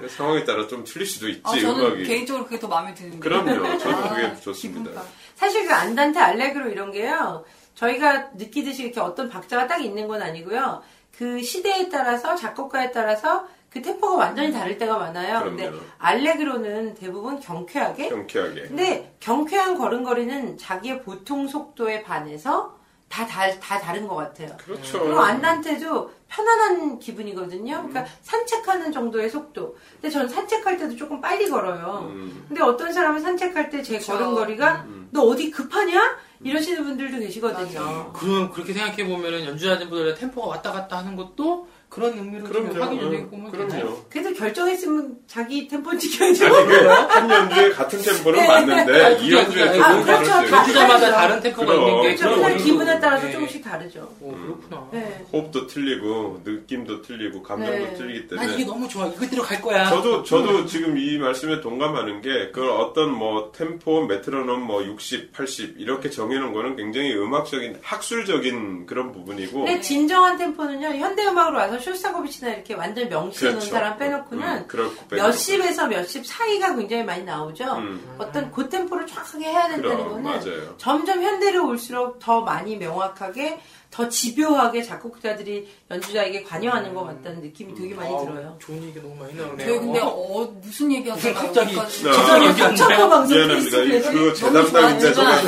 네, 0.00 0.08
상황에 0.08 0.44
따라 0.44 0.66
좀 0.66 0.84
틀릴 0.84 1.06
수도 1.06 1.28
있지 1.28 1.42
아, 1.44 1.50
저는 1.50 1.80
음악이. 1.86 2.04
개인적으로 2.04 2.44
그게 2.44 2.58
더 2.58 2.68
마음에 2.68 2.94
드는데. 2.94 3.18
그럼요, 3.18 3.78
저도 3.78 3.96
아, 3.96 4.08
그게 4.14 4.40
좋습니다. 4.40 4.90
기분파. 4.90 5.02
사실 5.34 5.66
그 5.66 5.74
안단테 5.74 6.18
알레그로 6.20 6.70
이런 6.70 6.92
게요. 6.92 7.44
저희가 7.74 8.30
느끼듯이 8.34 8.84
이렇게 8.84 9.00
어떤 9.00 9.28
박자가 9.28 9.66
딱 9.66 9.82
있는 9.84 10.08
건 10.08 10.22
아니고요. 10.22 10.82
그 11.16 11.42
시대에 11.42 11.88
따라서 11.88 12.34
작곡가에 12.34 12.90
따라서 12.92 13.46
그 13.70 13.82
템포가 13.82 14.16
완전히 14.16 14.52
다를 14.52 14.78
때가 14.78 14.96
많아요. 14.96 15.44
근데 15.44 15.64
그럼요. 15.68 15.82
알레그로는 15.98 16.94
대부분 16.94 17.38
경쾌하게. 17.40 18.08
경쾌하게. 18.08 18.62
근데 18.68 19.14
경쾌한 19.20 19.76
걸음걸이는 19.76 20.56
자기의 20.56 21.02
보통 21.02 21.46
속도에 21.46 22.02
반해서 22.02 22.75
다, 23.08 23.26
다, 23.26 23.48
다 23.60 23.78
다른 23.78 24.06
것 24.06 24.16
같아요. 24.16 24.56
그렇죠. 24.58 25.00
그리고 25.00 25.20
안단테도 25.20 26.10
편안한 26.28 26.98
기분이거든요. 26.98 27.88
그러니까 27.88 28.04
산책하는 28.22 28.92
정도의 28.92 29.30
속도. 29.30 29.76
근데 29.94 30.10
저는 30.10 30.28
산책할 30.28 30.76
때도 30.76 30.96
조금 30.96 31.20
빨리 31.20 31.48
걸어요. 31.48 32.08
음. 32.10 32.44
근데 32.48 32.62
어떤 32.62 32.92
사람은 32.92 33.20
산책할 33.22 33.70
때 33.70 33.82
제. 33.82 33.98
걸음걸이가 33.98 34.84
음. 34.88 35.08
너 35.12 35.22
어디 35.22 35.50
급하냐? 35.50 36.18
이러시는 36.42 36.84
분들도 36.84 37.18
계시거든요. 37.20 37.80
맞아요. 37.80 38.12
그럼 38.14 38.50
그렇게 38.50 38.72
생각해 38.72 39.06
보면은 39.06 39.46
연주자들보다 39.46 40.14
템포가 40.16 40.48
왔다 40.48 40.72
갔다 40.72 40.98
하는 40.98 41.16
것도 41.16 41.68
그런 41.88 42.12
의미로 42.18 42.52
좀 42.52 42.68
그럼요. 42.68 42.84
확인이 42.84 43.04
음, 43.04 43.10
되고 43.10 43.36
뭐 43.36 43.50
되나요? 43.50 43.68
그럼요. 43.68 44.02
그래도 44.10 44.34
결정했으면 44.34 45.16
자기 45.26 45.66
템포 45.68 45.96
지켜야죠. 45.96 46.44
한 47.08 47.30
연주에 47.30 47.70
같은 47.70 48.02
템포는 48.02 48.40
네. 48.40 48.46
맞는데, 48.48 49.04
아니, 49.04 49.26
이 49.26 49.32
연주에 49.32 49.62
아니라- 49.62 49.72
조금 49.72 50.00
아, 50.00 50.04
그렇죠. 50.04 50.30
다를 50.30 50.48
수. 50.48 50.54
연주자마다. 50.56 51.12
다른 51.12 51.40
템포가. 51.40 51.74
있는 51.74 52.02
게 52.02 52.14
그렇죠. 52.16 52.64
기분에 52.64 53.00
따라서 53.00 53.26
네. 53.26 53.32
조금씩 53.32 53.64
다르죠. 53.64 54.12
오, 54.20 54.32
그렇구나. 54.32 54.88
네. 54.92 55.24
호흡도 55.32 55.66
틀리고, 55.68 56.42
느낌도 56.44 57.02
틀리고, 57.02 57.42
감정도 57.42 57.72
네. 57.72 57.94
틀리기 57.94 58.34
난 58.34 58.44
이게 58.48 58.56
때문에. 58.56 58.64
너무 58.66 58.88
좋아. 58.88 59.06
이거대로 59.06 59.42
갈 59.42 59.62
거야. 59.62 59.88
저도, 59.88 60.22
저도 60.24 60.66
지금 60.66 60.98
이 60.98 61.16
말씀에 61.18 61.60
동감하는 61.60 62.20
게, 62.20 62.50
그걸 62.50 62.70
어떤 62.70 63.12
뭐, 63.12 63.52
템포, 63.56 64.06
메트로놈 64.06 64.60
뭐, 64.60 64.84
60, 64.84 65.32
80, 65.32 65.76
이렇게 65.78 66.10
정해놓은 66.10 66.52
거는 66.52 66.76
굉장히 66.76 67.14
음악적인, 67.14 67.78
학술적인 67.82 68.86
그런 68.86 69.12
부분이고, 69.12 69.64
근데 69.64 69.80
진정한 69.80 70.36
템포는요, 70.36 70.88
현대 70.88 71.24
음악으로 71.26 71.56
와서 71.56 71.75
쇼스타코비치나 71.78 72.50
이렇게 72.52 72.74
완전 72.74 73.08
놓은 73.08 73.30
그렇죠. 73.32 73.60
사람 73.60 73.98
빼놓고는 73.98 74.66
음. 74.74 74.90
몇십에서 75.10 75.86
몇십 75.86 76.26
사이가 76.26 76.74
굉장히 76.76 77.04
많이 77.04 77.24
나오죠. 77.24 77.64
음, 77.76 78.16
어떤 78.18 78.50
그 78.50 78.68
템포를 78.68 79.06
정확하게 79.06 79.44
해야 79.44 79.68
된다는 79.68 79.96
그럼, 79.96 80.08
거는 80.10 80.22
맞아요. 80.22 80.76
점점 80.78 81.22
현대로 81.22 81.68
올수록 81.68 82.18
더 82.18 82.40
많이 82.40 82.76
명확하게 82.76 83.60
더 83.96 84.06
집요하게 84.10 84.82
작곡자들이 84.82 85.66
연주자에게 85.90 86.42
관여하는 86.42 86.92
것 86.92 87.04
같다는 87.04 87.40
느낌이 87.40 87.74
되게 87.74 87.94
많이 87.94 88.10
아우, 88.10 88.26
들어요. 88.26 88.58
좋은 88.60 88.82
얘기 88.84 89.00
너무 89.00 89.14
많이 89.14 89.32
나오네요. 89.34 89.66
저희 89.66 89.78
근데 89.78 90.00
어, 90.02 90.54
무슨 90.62 90.92
얘기 90.92 91.10
무슨 91.10 91.30
하다가 91.34 91.46
갑자기 91.46 91.74
네. 92.04 92.12
저장 92.12 92.44
얘기 92.44 92.62
안 92.62 92.76
청소 92.76 92.88
나요. 92.94 93.08
방송 93.08 93.36
미안합니다. 93.38 93.78
이- 93.78 93.88
페이스북에서 93.88 94.12
그거 94.12 94.34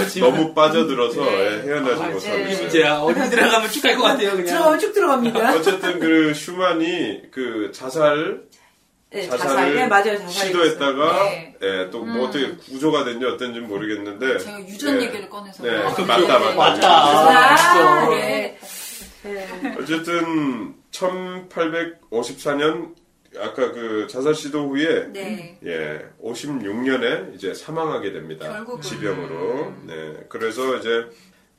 제 0.09 0.21
너무 0.21 0.55
빠져들어서 0.55 1.21
네. 1.25 1.31
예, 1.31 1.69
헤어나지 1.69 2.02
아, 2.02 2.07
못하고 2.09 2.37
네. 2.37 2.50
있어요. 2.52 2.62
문제야. 2.62 2.99
어디 3.00 3.31
들어가면 3.31 3.71
쭉 3.71 3.83
갈 3.83 3.97
것 3.99 4.02
같아요, 4.05 4.31
그냥. 4.31 4.47
들어가면 4.47 4.78
쭉 4.78 4.93
들어갑니다. 4.95 5.55
어쨌든 5.55 6.00
그 6.00 6.33
슈만이 6.33 7.23
그 7.31 7.71
자살 7.75 8.40
네, 9.11 9.23
자살을 9.23 9.38
자살. 9.49 9.75
네, 9.75 9.87
맞아요. 9.87 10.19
자살. 10.19 10.31
시도했다가 10.31 11.25
네. 11.25 11.57
예, 11.62 11.88
또뭐 11.91 12.05
음. 12.05 12.21
어떻게 12.21 12.55
구조가 12.57 13.05
됐는지 13.05 13.25
어떤지 13.27 13.61
모르겠는데 13.61 14.38
제가 14.38 14.61
유전 14.61 15.00
예. 15.00 15.07
얘기를 15.07 15.29
꺼내서 15.31 15.62
네, 15.62 15.77
아, 15.79 15.85
맞다, 15.88 16.05
네. 16.05 16.27
맞다. 16.27 16.55
맞다. 16.55 17.07
아, 17.07 17.57
진짜. 17.57 18.09
네. 18.11 18.59
네. 19.23 19.77
어쨌든 19.81 20.75
1854년 20.91 22.95
아까 23.38 23.73
그 23.73 24.07
자살 24.11 24.35
시도 24.35 24.69
후에 24.69 25.11
네. 25.12 25.59
예, 25.65 26.05
56년에 26.23 27.35
이제 27.35 27.55
사망하게 27.55 28.12
됩니다. 28.12 28.47
결국은. 28.53 28.83
지병으로. 28.83 29.73
네. 29.87 30.27
그래서 30.29 30.77
이제 30.77 31.07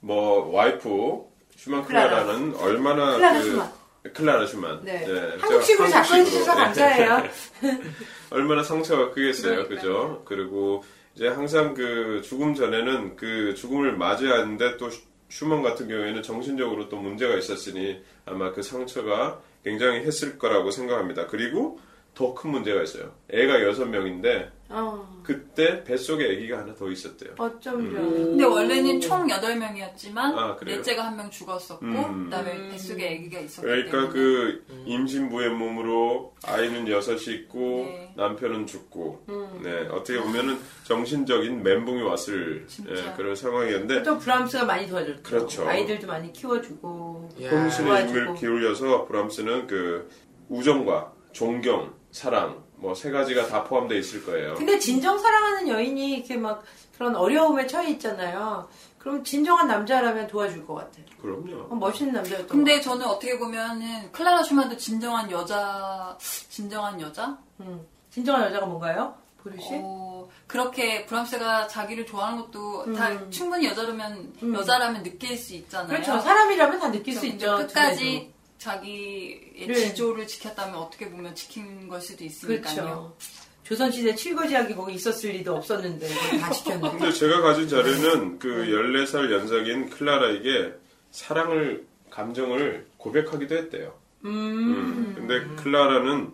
뭐 0.02 0.50
와이프 0.52 1.24
슈만 1.58 1.84
클라라는 1.86 2.56
얼마나 2.58 3.16
클라라 3.16 3.42
그. 3.42 3.79
클라라 4.14 4.46
슈만. 4.46 4.84
네. 4.84 5.06
제가 5.06 5.38
한국식으로 5.40 5.90
작성해 5.90 6.24
주셔서 6.26 6.52
한국식으로. 6.52 6.90
감사해요. 6.90 7.30
얼마나 8.32 8.64
상처가 8.64 9.12
크겠어요. 9.12 9.68
그러니까요. 9.68 9.78
그죠? 9.78 10.22
그리고 10.26 10.84
이제 11.16 11.28
항상 11.28 11.74
그 11.74 12.22
죽음 12.24 12.54
전에는 12.56 13.16
그 13.16 13.54
죽음을 13.56 13.98
맞이하는데 13.98 14.78
또 14.78 14.90
슈- 14.90 15.02
슈만 15.30 15.62
같은 15.62 15.88
경우에는 15.88 16.24
정신적으로 16.24 16.90
또 16.90 16.98
문제가 16.98 17.36
있었으니 17.36 18.02
아마 18.26 18.52
그 18.52 18.62
상처가 18.64 19.42
굉장히 19.64 20.00
했을 20.00 20.38
거라고 20.40 20.72
생각합니다. 20.72 21.28
그리고 21.28 21.80
더 22.16 22.34
큰 22.34 22.50
문제가 22.52 22.82
있어요. 22.82 23.14
애가 23.32 23.64
여섯 23.64 23.86
명인데 23.86 24.52
어, 24.72 25.20
그때 25.24 25.84
뱃속에 25.84 26.26
아기가 26.26 26.60
하나 26.60 26.76
더 26.76 26.90
있었대요. 26.92 27.34
어쩜 27.40 27.92
저. 27.92 28.00
근데 28.02 28.44
원래는 28.44 29.02
총 29.02 29.28
8명이었지만 29.28 30.18
아? 30.18 30.58
넷째가 30.64 31.06
한 31.08 31.18
명 31.18 31.30
죽었었고 31.32 31.84
음. 31.86 32.26
그다음에 32.26 32.56
음. 32.56 32.70
뱃속에 32.72 33.16
아기가 33.18 33.40
있었기 33.40 33.66
그러니까 33.68 33.92
때문에 33.92 34.10
그 34.14 34.66
임신부의 34.86 35.50
몸으로 35.50 36.34
아이는 36.46 36.88
여섯이 36.88 37.36
있고 37.36 37.60
네. 37.90 38.14
남편은 38.16 38.68
죽고 38.68 39.26
음. 39.30 39.60
네 39.64 39.88
어떻게 39.92 40.22
보면은 40.22 40.60
정신적인 40.84 41.64
멘붕이 41.64 42.02
왔을. 42.04 42.68
예, 42.90 43.14
그런 43.18 43.36
상황이었는데 43.36 44.04
또 44.04 44.18
브람스가 44.20 44.66
많이 44.66 44.88
도와줬죠. 44.88 45.24
그렇죠. 45.24 45.68
아이들도 45.68 46.06
많이 46.08 46.32
키워주고. 46.32 47.30
야. 47.42 47.50
혼신의 47.50 48.08
힘을. 48.08 48.36
기울여서 48.36 49.06
브람스는 49.08 49.66
그 49.68 50.08
우정과 50.50 51.14
존경, 51.32 51.94
사랑 52.12 52.64
뭐 52.80 52.94
세 52.94 53.12
가지가 53.12 53.48
다 53.48 53.64
포함되어 53.64 53.98
있을 53.98 54.26
거예요. 54.26 54.56
근데 54.56 54.80
진정 54.80 55.18
사랑하는 55.18 55.68
여인이 55.68 56.12
이렇게 56.18 56.38
막 56.38 56.64
그런 56.98 57.16
어려움에 57.16 57.68
처해 57.68 57.92
있잖아요. 57.92 58.68
그럼 58.98 59.24
진정한 59.24 59.68
남자라면 59.68 60.28
도와줄 60.28 60.66
것 60.68 60.76
같아요. 60.76 61.06
그럼요. 61.22 61.68
어, 61.70 61.76
멋있는 61.76 62.14
남자였던 62.14 62.48
것 62.48 62.54
근데 62.54 62.82
저는 62.82 63.06
어떻게 63.06 63.38
보면은 63.40 64.12
클라라 64.12 64.44
슈만도 64.44 64.76
진정한 64.78 65.32
여자 65.32 66.18
진정한 66.50 67.00
여자? 67.00 67.38
음. 67.62 67.86
진정한 68.12 68.46
여자가 68.48 68.66
뭔가요? 68.66 69.16
보르시? 69.42 69.70
어, 69.82 70.28
그렇게 70.48 71.06
브람스가 71.06 71.68
자기를 71.68 72.06
좋아하는 72.06 72.42
것도 72.42 72.94
다 72.94 73.10
음. 73.12 73.32
충분히 73.32 73.68
여자라면 73.68 74.34
음. 74.44 74.54
여자라면 74.54 75.04
느낄 75.04 75.38
수 75.38 75.54
있잖아요. 75.56 75.88
그렇죠. 75.88 76.20
사람이라면 76.20 76.80
다 76.80 76.92
느낄 76.92 77.14
수 77.14 77.22
근데 77.22 77.36
있죠. 77.36 77.56
끝까지 77.56 78.34
자기의 78.60 79.68
네. 79.68 79.74
지조를 79.74 80.28
지켰다면 80.28 80.76
어떻게 80.76 81.10
보면 81.10 81.34
지킨 81.34 81.88
걸 81.88 82.00
수도 82.02 82.24
있으니까요. 82.24 82.76
그렇죠. 82.76 83.18
조선시대 83.64 84.16
칠거지약이 84.16 84.76
거기 84.76 84.96
있었을 84.96 85.32
리도 85.32 85.56
없었는데 85.56 86.08
다 86.40 86.52
지켰는데. 86.52 86.98
근데 86.98 87.12
제가 87.12 87.42
가진 87.42 87.68
자료는 87.68 88.40
그 88.40 88.48
14살 88.66 89.32
연상인 89.32 89.90
클라라에게 89.90 90.74
사랑을 91.12 91.88
감정을 92.10 92.88
고백하기도 92.98 93.56
했대요. 93.56 93.98
음. 94.26 94.32
음. 94.32 95.14
근데 95.16 95.64
클라라는 95.64 96.34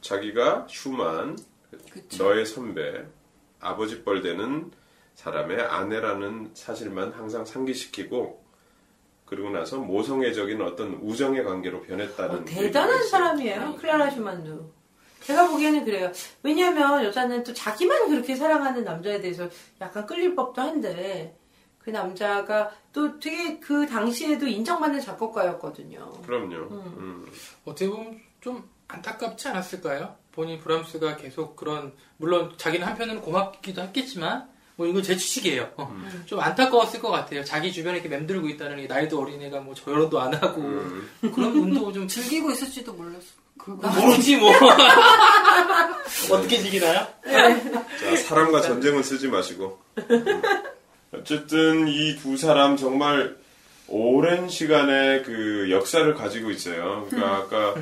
자기가 0.00 0.66
슈만 0.68 1.38
그쵸. 1.90 2.24
너의 2.24 2.44
선배 2.44 3.06
아버지 3.60 4.02
뻘 4.02 4.20
되는 4.20 4.70
사람의 5.14 5.60
아내라는 5.60 6.50
사실만 6.54 7.12
항상 7.12 7.44
상기시키고 7.44 8.41
그러고 9.32 9.48
나서 9.48 9.78
모성애적인 9.78 10.60
어떤 10.60 10.92
우정의 11.00 11.42
관계로 11.42 11.80
변했다는 11.80 12.40
어, 12.42 12.44
대단한. 12.44 13.02
사람이에요. 13.02 13.76
클라라 13.76 14.10
슈만도. 14.10 14.70
제가 15.22 15.48
보기에는 15.48 15.86
그래요. 15.86 16.12
왜냐하면 16.42 17.02
여자는 17.02 17.42
또 17.42 17.54
자기만 17.54 18.10
그렇게 18.10 18.36
사랑하는 18.36 18.84
남자에 18.84 19.22
대해서 19.22 19.48
약간 19.80 20.04
끌릴 20.04 20.34
법도 20.34 20.60
한데 20.60 21.34
그 21.78 21.88
남자가 21.88 22.72
또 22.92 23.18
되게 23.18 23.58
그 23.58 23.86
당시에도 23.86 24.46
인정받는 24.46 25.00
작곡가였거든요. 25.00 26.12
그럼요. 26.26 26.56
음. 26.70 27.26
어떻게 27.64 27.88
보면 27.88 28.20
좀 28.42 28.68
안타깝지 28.88 29.48
않았을까요? 29.48 30.14
본인 30.32 30.58
브람스가 30.58 31.16
계속 31.16 31.56
그런 31.56 31.94
물론 32.18 32.52
자기는 32.58 32.86
한편으로는 32.86 33.22
고맙기도 33.22 33.80
했겠지만 33.80 34.51
뭐 34.76 34.86
이건 34.86 35.02
제 35.02 35.16
추측이에요. 35.16 35.70
어, 35.76 35.88
음. 35.94 36.22
좀 36.26 36.40
안타까웠을 36.40 37.00
것 37.00 37.10
같아요. 37.10 37.44
자기 37.44 37.72
주변에 37.72 37.98
이렇게 37.98 38.08
맴돌고 38.08 38.48
있다는 38.48 38.76
게 38.78 38.86
나이도 38.86 39.20
어린애가 39.20 39.60
뭐 39.60 39.74
저혈도 39.74 40.20
안 40.20 40.34
하고 40.34 40.60
음. 40.62 41.10
그런 41.34 41.52
운동 41.52 41.92
좀 41.92 42.08
즐기고 42.08 42.50
있을지도 42.52 42.92
몰랐어. 42.94 43.26
모르지 43.64 44.36
뭐. 44.38 44.50
어떻게 46.32 46.58
즐기나요? 46.58 47.06
자, 47.24 48.16
사람과 48.16 48.60
전쟁은 48.60 49.02
쓰지 49.02 49.28
마시고. 49.28 49.78
음. 50.10 50.42
어쨌든 51.12 51.86
이 51.88 52.16
두 52.16 52.36
사람 52.36 52.76
정말 52.76 53.36
오랜 53.86 54.48
시간의 54.48 55.22
그 55.24 55.68
역사를 55.70 56.12
가지고 56.14 56.50
있어요. 56.50 57.06
그러니까 57.10 57.36
아까 57.36 57.74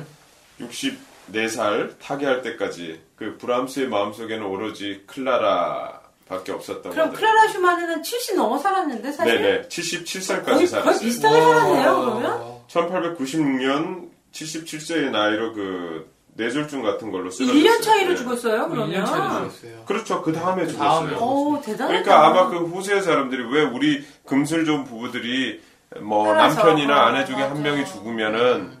64살 0.59 1.97
타계할 1.99 2.41
때까지 2.41 2.99
그 3.15 3.37
브람스의 3.37 3.87
마음속에는 3.87 4.45
오로지 4.45 5.03
클라라 5.07 6.00
밖에 6.31 6.51
없었던 6.53 6.91
그럼. 6.93 7.11
클라라 7.11 7.47
슈마는 7.49 8.01
70 8.03 8.37
넘어 8.37 8.57
살았는데 8.57 9.11
사실 9.11 9.35
네네. 9.41 9.61
77살까지 9.67 10.43
거의, 10.45 10.55
거의 10.55 10.67
살았어요. 10.67 10.99
비슷하게 10.99 11.41
살았네요. 11.41 11.95
그러면 12.01 12.41
1896년 12.69 14.09
77세의 14.31 15.09
나이로 15.11 15.53
그 15.53 16.11
뇌졸중 16.35 16.81
같은 16.83 17.11
걸로 17.11 17.29
쓰러졌어요. 17.29 17.61
1년 17.61 17.81
차이로 17.81 18.09
네. 18.11 18.15
죽었어요. 18.15 18.61
1년 18.69 18.69
차이 18.69 18.69
그러면 18.69 19.05
죽었어요. 19.05 19.85
그렇죠. 19.85 20.21
그 20.21 20.31
다음에 20.31 20.63
그. 20.65 20.71
죽었어요. 20.71 21.17
오 21.17 21.59
대단하다. 21.61 21.87
그러니까 21.87 22.27
아마 22.27 22.47
그 22.49 22.57
후세 22.65 23.01
사람들이 23.01 23.43
왜 23.53 23.63
우리 23.63 24.05
금술 24.25 24.63
좋은 24.65 24.85
부부들이 24.85 25.61
뭐. 26.01 26.33
남편이나 26.33 27.07
아내 27.07 27.23
어, 27.23 27.25
중에 27.25 27.35
맞아. 27.35 27.49
한 27.49 27.61
명이 27.61 27.85
죽으면은 27.85 28.79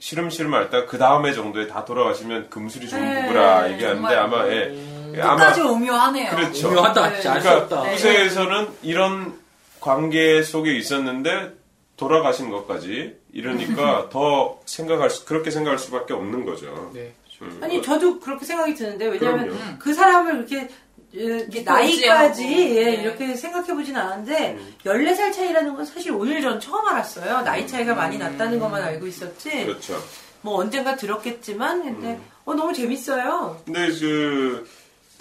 시름시름 0.00 0.52
앓다가 0.52 0.86
그 0.86 0.98
다음에 0.98 1.32
정도에 1.32 1.68
다 1.68 1.84
돌아가시면 1.84 2.50
금술이 2.50 2.88
좋은 2.88 3.00
네, 3.00 3.22
부부라 3.22 3.70
얘기하는데 3.72 4.02
정말. 4.02 4.18
아마 4.18 4.48
예, 4.48 4.64
아마 4.64 4.91
끝까지 5.12 5.60
오묘하네요. 5.60 6.30
그렇죠. 6.30 6.68
오묘하다. 6.68 7.10
네. 7.10 7.20
그러니까. 7.20 7.82
후세에서는 7.92 8.68
이런 8.82 9.38
관계 9.80 10.42
속에 10.42 10.74
있었는데 10.76 11.52
돌아가신 11.96 12.50
것까지 12.50 13.16
이러니까 13.32 14.08
더 14.10 14.60
생각할 14.66 15.10
수, 15.10 15.24
그렇게 15.24 15.50
생각할 15.50 15.78
수밖에 15.78 16.14
없는 16.14 16.44
거죠. 16.44 16.90
네. 16.94 17.12
음. 17.42 17.60
아니 17.60 17.82
저도 17.82 18.20
그렇게 18.20 18.44
생각이 18.44 18.74
드는데 18.74 19.06
왜냐하면 19.06 19.48
그럼요. 19.48 19.78
그 19.78 19.92
사람을 19.92 20.32
그렇게 20.34 20.68
이렇게 21.12 21.58
믿고 21.58 21.72
나이까지 21.72 22.44
의지하고. 22.44 22.76
예, 22.76 22.84
네. 22.84 23.02
이렇게 23.02 23.34
생각해보진 23.34 23.96
않았는데 23.96 24.52
음. 24.58 24.74
14살 24.84 25.32
차이라는 25.32 25.74
건 25.74 25.84
사실 25.84 26.12
오늘 26.12 26.40
전 26.40 26.58
처음 26.58 26.86
알았어요. 26.86 27.42
나이 27.42 27.66
차이가 27.66 27.94
많이 27.94 28.16
났다는 28.16 28.58
것만 28.58 28.82
알고 28.82 29.06
있었지. 29.06 29.66
그렇죠. 29.66 30.02
뭐 30.40 30.56
언젠가 30.56 30.96
들었겠지만 30.96 31.82
근데 31.82 32.08
음. 32.12 32.24
어, 32.44 32.54
너무 32.54 32.72
재밌어요. 32.72 33.60
근데 33.64 33.88
그 33.88 34.68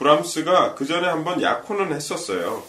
브람스가 0.02 0.74
그 0.74 0.86
전에 0.86 1.08
한번 1.08 1.42
약혼은 1.42 1.94
했었어요. 1.94 2.64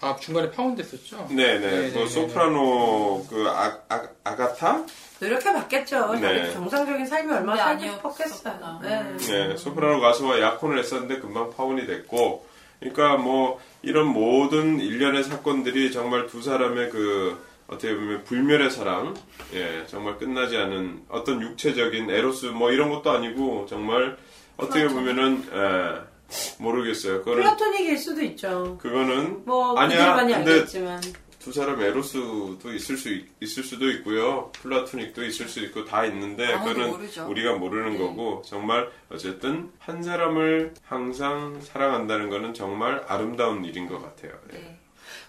아 0.00 0.16
중간에 0.16 0.50
파운드했었죠. 0.50 1.26
네네. 1.28 1.58
네네네네. 1.58 1.92
그 1.92 2.08
소프라노 2.08 3.26
그 3.28 3.44
아, 3.48 3.78
아, 3.90 4.08
아가타? 4.24 4.86
노력해봤겠죠. 5.20 6.14
네. 6.14 6.20
자기 6.20 6.52
정상적인 6.54 7.04
삶이 7.06 7.30
얼마나. 7.30 7.66
아니었었구나. 7.66 8.80
네. 8.82 9.16
네, 9.18 9.56
소프라노 9.58 10.00
가수와 10.00 10.40
약혼을 10.40 10.78
했었는데 10.78 11.18
금방 11.18 11.50
파혼이 11.50 11.86
됐고, 11.86 12.46
그러니까 12.78 13.18
뭐 13.18 13.60
이런 13.82 14.06
모든 14.06 14.80
일련의 14.80 15.24
사건들이 15.24 15.92
정말 15.92 16.26
두 16.26 16.40
사람의 16.40 16.88
그 16.88 17.38
어떻게 17.66 17.94
보면 17.94 18.24
불멸의 18.24 18.70
사랑, 18.70 19.14
예, 19.52 19.84
정말 19.86 20.16
끝나지 20.16 20.56
않은 20.56 21.02
어떤 21.10 21.42
육체적인 21.42 22.10
에로스 22.10 22.46
뭐 22.46 22.72
이런 22.72 22.88
것도 22.88 23.10
아니고 23.10 23.66
정말 23.68 24.16
어떻게 24.56 24.88
보면은 24.88 25.44
예, 25.52 26.09
모르겠어요. 26.58 27.18
그거는 27.20 27.42
플라토닉일 27.42 27.98
수도 27.98 28.22
있죠. 28.22 28.78
그거는 28.80 29.42
뭐 29.44 29.76
아니야, 29.78 30.16
근데 30.16 30.34
알겠지만 30.34 31.00
두 31.38 31.52
사람 31.52 31.80
에로스도 31.80 32.60
있을 32.74 32.98
수 32.98 33.08
있- 33.08 33.26
있을 33.40 33.62
수도 33.64 33.88
있고요. 33.90 34.52
플라토닉도 34.60 35.24
있을 35.24 35.48
수 35.48 35.60
있고 35.60 35.86
다 35.86 36.04
있는데 36.04 36.46
그거는 36.58 36.90
모르죠. 36.90 37.26
우리가 37.28 37.54
모르는 37.54 37.92
네. 37.92 37.98
거고 37.98 38.42
정말 38.44 38.90
어쨌든 39.10 39.70
한 39.78 40.02
사람을 40.02 40.74
항상 40.84 41.58
사랑한다는 41.62 42.28
거는 42.28 42.52
정말 42.52 43.02
아름다운 43.08 43.64
일인 43.64 43.88
것 43.88 44.02
같아요. 44.02 44.32
예. 44.52 44.58
네. 44.58 44.76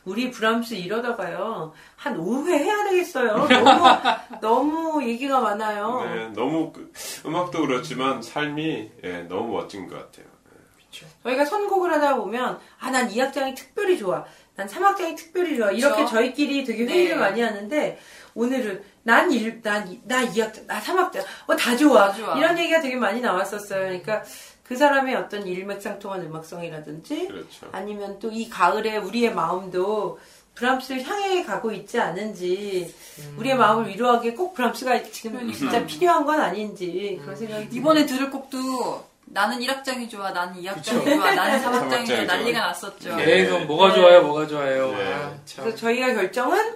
우리 0.03 0.29
브람스 0.31 0.73
이러다가요 0.73 1.71
한 1.95 2.17
5회 2.17 2.49
해야 2.49 2.83
되겠어요. 2.89 3.47
너무 4.41 4.41
너무 4.41 5.03
얘기가 5.07 5.39
많아요. 5.39 6.03
네, 6.03 6.27
너무 6.33 6.73
그- 6.73 6.91
음악도 7.25 7.61
그렇지만 7.61 8.21
삶이 8.21 8.89
예, 9.05 9.21
너무 9.29 9.53
멋진 9.53 9.87
것 9.87 9.95
같아요. 9.95 10.25
저희가 11.23 11.45
선곡을 11.45 11.91
하다 11.93 12.15
보면 12.17 12.59
아 12.79 12.89
난 12.91 13.09
이 13.11 13.21
악장이 13.21 13.55
특별히 13.55 13.97
좋아. 13.97 14.25
난 14.55 14.67
3악장이 14.67 15.15
특별히 15.15 15.55
좋아. 15.57 15.71
이렇게 15.71 16.03
그쵸? 16.03 16.15
저희끼리 16.15 16.63
되게 16.65 16.85
회의를 16.85 17.15
네. 17.15 17.21
많이 17.21 17.41
하는데 17.41 17.97
오늘은 18.35 18.83
난 19.03 19.31
일, 19.31 19.61
난, 19.61 19.87
이- 19.91 19.99
나 20.03 20.23
2악장, 20.25 20.65
나 20.67 20.79
3악장, 20.79 21.23
어, 21.47 21.55
다 21.55 21.75
좋아. 21.75 22.11
다 22.11 22.17
좋아. 22.17 22.37
이런 22.37 22.57
얘기가 22.59 22.81
되게 22.81 22.95
많이 22.95 23.21
나왔었어요. 23.21 23.79
그러니까 23.85 24.23
그 24.63 24.75
사람의 24.75 25.15
어떤 25.15 25.47
일맥상통한 25.47 26.21
음악성이라든지 26.23 27.27
그렇죠. 27.27 27.67
아니면 27.71 28.19
또 28.19 28.29
이 28.31 28.49
가을에 28.49 28.97
우리의 28.97 29.33
마음도 29.33 30.19
브람스를 30.55 31.03
향해 31.03 31.43
가고 31.43 31.71
있지 31.71 31.99
않은지 31.99 32.93
우리의 33.37 33.55
마음을 33.55 33.87
위로하기에 33.89 34.33
꼭 34.33 34.53
브람스가 34.53 35.01
지금 35.03 35.31
그러니까. 35.33 35.57
진짜 35.57 35.85
필요한 35.85 36.25
건 36.25 36.39
아닌지 36.41 37.17
그런 37.21 37.35
생각이 37.35 37.69
이번에 37.75 38.05
들을 38.05 38.29
곡도 38.29 39.05
나는 39.33 39.59
1악장이 39.59 40.09
좋아, 40.09 40.31
나는 40.31 40.61
2악장이 40.61 40.75
그쵸. 40.75 41.03
좋아, 41.03 41.31
나는 41.33 41.59
삼악장이 41.59 42.05
3악장이 42.05 42.15
좋아. 42.27 42.35
난리가 42.37 42.59
났었죠. 42.59 43.15
네. 43.15 43.25
계속 43.25 43.65
뭐가 43.65 43.93
좋아요, 43.93 44.21
뭐가 44.23 44.47
좋아요. 44.47 44.91
네. 44.91 45.13
아, 45.13 45.33
참. 45.45 45.63
그래서 45.63 45.77
저희가 45.77 46.13
결정은 46.13 46.75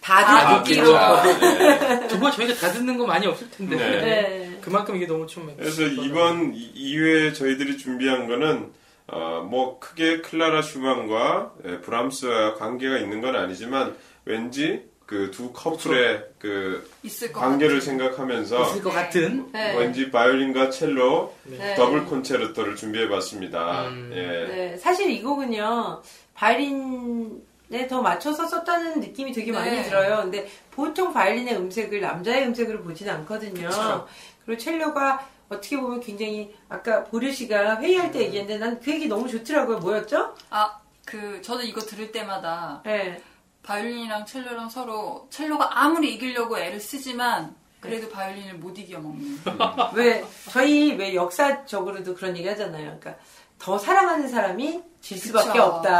다다 0.00 0.62
듣기로 0.64 0.96
아, 0.96 1.22
네. 1.22 2.08
정말 2.08 2.32
저희가 2.32 2.54
다 2.54 2.72
듣는 2.72 2.98
거 2.98 3.06
많이 3.06 3.26
없을 3.26 3.48
텐데. 3.50 3.76
네. 3.76 4.00
네. 4.00 4.58
그만큼 4.60 4.96
이게 4.96 5.06
너무 5.06 5.26
좀. 5.26 5.54
그래서 5.56 5.82
이번 5.82 6.54
2회 6.54 7.34
저희들이 7.34 7.78
준비한 7.78 8.26
거는 8.26 8.72
어, 9.08 9.46
뭐 9.48 9.78
크게 9.78 10.22
클라라 10.22 10.62
슈만과 10.62 11.52
예, 11.66 11.80
브람스와 11.80 12.54
관계가 12.54 12.98
있는 12.98 13.20
건 13.20 13.36
아니지만 13.36 13.96
왠지 14.24 14.84
그 15.12 15.30
두 15.30 15.52
커플의 15.52 16.24
그 16.38 16.90
있을 17.02 17.32
것 17.32 17.40
관계를 17.40 17.80
같아요. 17.80 17.86
생각하면서 17.90 18.62
있을 18.70 18.82
것 18.82 18.90
같은. 18.90 19.52
네. 19.52 19.76
왠지 19.76 20.10
바이올린과 20.10 20.70
첼로 20.70 21.34
네. 21.44 21.74
더블 21.74 22.06
콘체르토를 22.06 22.76
준비해봤습니다. 22.76 23.88
음. 23.88 24.10
예. 24.14 24.22
네, 24.46 24.76
사실 24.78 25.10
이 25.10 25.20
곡은요, 25.22 26.00
바이올린에 26.34 27.86
더 27.88 28.00
맞춰서 28.00 28.46
썼다는 28.46 29.00
느낌이 29.00 29.32
되게 29.32 29.52
많이 29.52 29.70
네. 29.70 29.82
들어요. 29.82 30.22
근데 30.22 30.48
보통 30.70 31.12
바이올린의 31.12 31.56
음색을 31.56 32.00
남자의 32.00 32.46
음색으로 32.46 32.82
보지는 32.82 33.12
않거든요. 33.16 33.68
그쵸. 33.68 34.06
그리고 34.46 34.60
첼로가 34.62 35.28
어떻게 35.50 35.76
보면 35.78 36.00
굉장히, 36.00 36.54
아까 36.70 37.04
보르 37.04 37.30
씨가 37.30 37.80
회의할 37.80 38.10
때 38.10 38.20
얘기했는데 38.22 38.58
난 38.64 38.80
그 38.80 38.90
얘기 38.90 39.06
너무 39.08 39.28
좋더라고요. 39.28 39.78
뭐였죠? 39.80 40.34
아, 40.48 40.80
그 41.04 41.40
저도 41.42 41.62
이거 41.62 41.80
들을 41.82 42.10
때마다 42.10 42.80
네. 42.86 43.20
바이올린이랑 43.62 44.26
첼로랑 44.26 44.68
서로 44.68 45.26
첼로가 45.30 45.80
아무리 45.80 46.14
이기려고 46.14 46.58
애를 46.58 46.80
쓰지만 46.80 47.54
그래도 47.80 48.08
바이올린을 48.10 48.54
못 48.54 48.78
이겨 48.78 48.98
먹는. 48.98 49.40
왜, 49.94 50.24
저희 50.50 50.92
왜 50.96 51.14
역사적으로도 51.14 52.14
그런 52.14 52.36
얘기 52.36 52.48
하잖아요. 52.48 52.96
그러니까 53.00 53.14
더 53.58 53.78
사랑하는 53.78 54.28
사람이 54.28 54.82
질 55.00 55.18
수밖에 55.18 55.50
그쵸. 55.50 55.62
없다. 55.64 55.90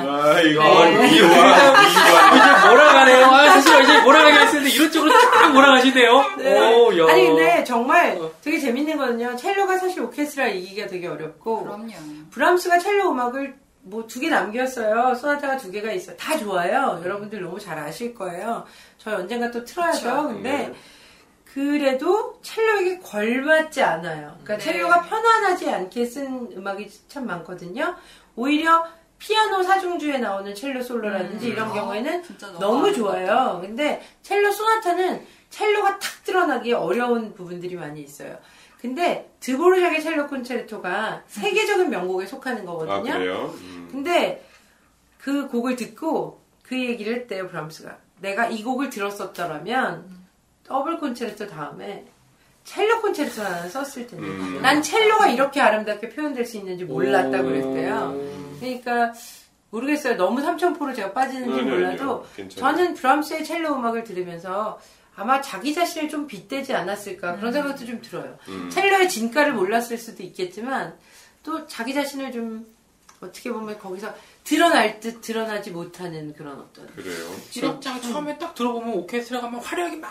아, 0.00 0.40
이거 0.40 0.62
네. 0.62 0.90
미화. 0.90 1.08
이제 1.08 1.22
몰아가네요. 2.68 3.26
아, 3.26 3.48
사실 3.60 3.82
이제 3.82 4.00
몰아가게 4.02 4.38
했는데 4.38 4.70
이런 4.70 4.92
쪽으로 4.92 5.12
쫙 5.20 5.52
몰아가시네요. 5.52 6.24
네. 6.38 6.74
오, 6.76 6.98
야. 6.98 7.12
아니 7.12 7.26
근데 7.26 7.64
정말 7.64 8.18
어. 8.20 8.30
되게 8.42 8.58
재밌는 8.58 8.96
거는요. 8.96 9.36
첼로가 9.36 9.78
사실 9.78 10.02
오케스트라 10.02 10.48
이기기가 10.48 10.86
되게 10.86 11.06
어렵고 11.06 11.64
그럼요. 11.64 11.92
브람스가 12.30 12.78
첼로 12.78 13.10
음악을 13.10 13.56
뭐 13.84 14.06
두 14.06 14.20
개 14.20 14.28
남겼어요. 14.28 15.14
소나타가 15.14 15.56
두 15.56 15.70
개가 15.70 15.90
있어요. 15.92 16.16
다 16.16 16.36
좋아요. 16.38 17.00
여러분들 17.04 17.42
너무 17.42 17.58
잘 17.58 17.78
아실 17.78 18.14
거예요. 18.14 18.64
저희 18.98 19.14
언젠가 19.14 19.50
또 19.50 19.64
틀어야죠. 19.64 19.98
그쵸. 20.00 20.22
근데 20.28 20.50
네. 20.68 20.74
그래도 21.44 22.40
첼로에게 22.42 22.98
걸맞지 23.00 23.82
않아요. 23.82 24.38
그러니까 24.42 24.56
네. 24.56 24.58
첼로가 24.72 25.02
편안하지 25.02 25.68
않게 25.70 26.06
쓴 26.06 26.48
음악이 26.56 26.88
참 27.08 27.26
많거든요. 27.26 27.94
오히려 28.36 28.86
피아노 29.18 29.62
사중주에 29.62 30.18
나오는 30.18 30.54
첼로 30.54 30.82
솔로라든지 30.82 31.46
음. 31.46 31.52
이런 31.52 31.68
아, 31.68 31.72
경우에는 31.72 32.22
너무. 32.58 32.92
좋아요. 32.92 33.58
근데 33.60 34.00
첼로 34.22 34.50
소나타는 34.50 35.24
첼로가 35.50 35.98
탁 35.98 36.24
드러나기 36.24 36.72
어려운 36.72 37.34
부분들이 37.34 37.76
많이 37.76 38.00
있어요. 38.02 38.38
근데 38.82 39.30
드보르작의 39.38 40.02
첼로 40.02 40.26
콘체르토가 40.26 41.22
세계적인 41.28 41.88
명곡에 41.88 42.26
속하는 42.26 42.62
아, 42.62 42.64
거거든요. 42.64 43.12
그래요? 43.12 43.54
음. 43.54 43.88
근데 43.92 44.44
그 45.18 45.46
곡을 45.46 45.76
듣고 45.76 46.42
그 46.64 46.76
얘기를 46.76 47.14
했대요, 47.14 47.46
브람스가. 47.48 47.96
내가 48.20 48.48
이 48.48 48.64
곡을 48.64 48.90
들었었더라면 48.90 50.04
더블 50.64 50.98
콘체르토 50.98 51.46
다음에 51.46 52.06
첼로 52.64 53.00
콘체르토 53.00 53.42
하나 53.42 53.68
썼을 53.68 54.08
텐데. 54.08 54.26
음. 54.26 54.60
난 54.62 54.82
첼로가 54.82 55.28
이렇게 55.28 55.60
아름답게 55.60 56.08
표현될 56.08 56.44
수 56.44 56.56
있는지 56.56 56.84
몰랐다고 56.84 57.44
그랬대요. 57.44 58.16
오. 58.16 58.58
그러니까 58.58 59.12
모르겠어요. 59.70 60.16
너무 60.16 60.40
삼천포로 60.40 60.92
제가 60.92 61.12
빠지는지 61.12 61.62
몰라도 61.62 62.02
아니요. 62.02 62.24
괜찮아요. 62.34 62.76
저는 62.76 62.94
브람스의 62.94 63.44
첼로 63.44 63.74
음악을 63.76 64.02
들으면서 64.02 64.80
아마 65.14 65.40
자기 65.40 65.74
자신을 65.74 66.08
좀 66.08 66.26
빗대지 66.26 66.74
않았을까 66.74 67.36
그런 67.36 67.52
생각도 67.52 67.84
좀 67.84 68.00
들어요. 68.00 68.38
음. 68.48 68.70
첼로의 68.70 69.08
진가를 69.08 69.52
몰랐을 69.52 69.98
수도 69.98 70.22
있겠지만 70.22 70.94
또 71.42 71.66
자기 71.66 71.92
자신을 71.92 72.32
좀 72.32 72.64
어떻게 73.20 73.52
보면 73.52 73.78
거기서 73.78 74.12
드러날 74.42 74.98
듯 74.98 75.20
드러나지 75.20 75.70
못하는 75.70 76.32
그런 76.32 76.54
어떤 76.58 76.86
그래요. 76.96 77.30
진짜 77.50 78.00
처음에 78.00 78.36
딱 78.38 78.54
들어보면 78.54 78.94
오케스트라가 78.94 79.48
막 79.48 79.60
화려하게 79.64 79.96
막 79.96 80.10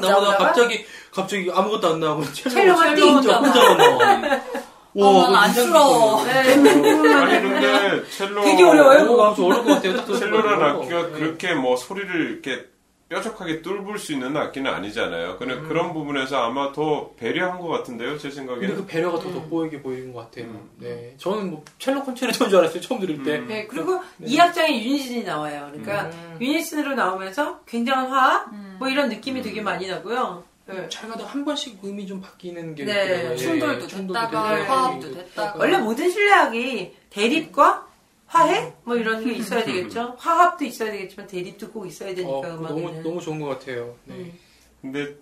나오다가 0.00 0.08
나오다가 0.20 0.38
갑자기 0.46 0.84
갑자기 1.12 1.50
아무것도 1.52 1.88
안 1.94 2.00
나오고 2.00 2.32
첼로가 2.32 2.94
띵 2.94 3.04
혼자 3.08 3.38
혼자만 3.38 3.76
나와. 3.78 4.40
그거 4.94 5.36
안쓰러워. 5.36 6.22
인상깊었어요. 6.26 7.16
아니 7.18 7.42
근데 7.42 8.08
첼로 8.10 8.42
되게 8.42 8.62
어려워요. 8.62 9.12
어, 9.12 9.34
좀 9.34 9.44
어려울 9.44 9.64
것 9.64 9.74
같아요. 9.74 9.96
딱 9.96 10.06
들어보면. 10.06 10.18
첼로라는 10.20 10.64
악기가 10.66 11.02
네. 11.08 11.12
그렇게 11.12 11.54
뭐 11.54 11.76
소리를 11.76 12.30
이렇게 12.30 12.66
뾰족하게 13.08 13.62
뚫을 13.62 13.98
수 13.98 14.12
있는 14.12 14.36
악기는 14.36 14.70
아니잖아요. 14.70 15.38
근데 15.38 15.54
음. 15.54 15.66
그런 15.66 15.94
부분에서 15.94 16.42
아마 16.42 16.72
더 16.72 17.10
배려한 17.16 17.58
것 17.58 17.68
같은데요, 17.68 18.18
제 18.18 18.28
근데 18.28 18.34
생각에는. 18.36 18.76
그 18.76 18.86
배려가 18.86 19.18
더 19.18 19.32
돋보이게 19.32 19.80
보이는 19.80 20.12
것 20.12 20.20
같아요. 20.20 20.44
음. 20.46 20.70
네, 20.76 21.14
저는 21.16 21.50
뭐 21.50 21.64
첼로 21.78 22.02
콘체르토인 22.04 22.50
줄 22.50 22.58
알았어요. 22.58 22.80
처음 22.82 23.00
들을 23.00 23.22
때. 23.22 23.38
음. 23.38 23.48
네, 23.48 23.66
그리고 23.66 24.02
네. 24.18 24.26
이 24.28 24.38
악장에 24.38 24.84
유니슨이 24.84 25.24
나와요. 25.24 25.68
그러니까 25.72 26.10
음. 26.14 26.36
유니슨으로 26.40 26.94
나오면서 26.94 27.60
굉장한 27.64 28.08
화합 28.10 28.52
음. 28.52 28.76
뭐 28.78 28.88
이런 28.88 29.08
느낌이 29.08 29.40
되게 29.40 29.62
많이 29.62 29.88
나고요. 29.88 30.44
네. 30.66 30.86
잘 30.90 31.08
가다 31.08 31.24
한 31.24 31.46
번씩 31.46 31.82
음이 31.82 32.06
좀 32.06 32.20
바뀌는 32.20 32.74
게 32.74 32.84
네, 32.84 32.92
있더라고요. 33.04 33.32
예, 33.32 33.36
충돌도 33.36 33.86
됐다가 33.86 34.64
화합도 34.66 35.14
됐다가. 35.14 35.58
원래 35.58 35.78
모든 35.78 36.10
실내악이 36.10 36.94
대립과 37.08 37.87
화해 38.28 38.72
뭐 38.84 38.94
이런 38.96 39.24
게 39.24 39.32
있어야 39.32 39.64
되겠죠. 39.64 40.14
화합도 40.18 40.64
있어야 40.64 40.90
되겠지만 40.92 41.26
대립도 41.26 41.70
꼭 41.72 41.86
있어야 41.86 42.14
되니까 42.14 42.30
어, 42.30 42.40
음악에는. 42.42 42.68
너무 42.68 43.02
너무 43.02 43.20
좋은 43.20 43.40
것 43.40 43.48
같아요. 43.58 43.96
네. 44.04 44.14
음. 44.14 44.38
근데 44.82 45.14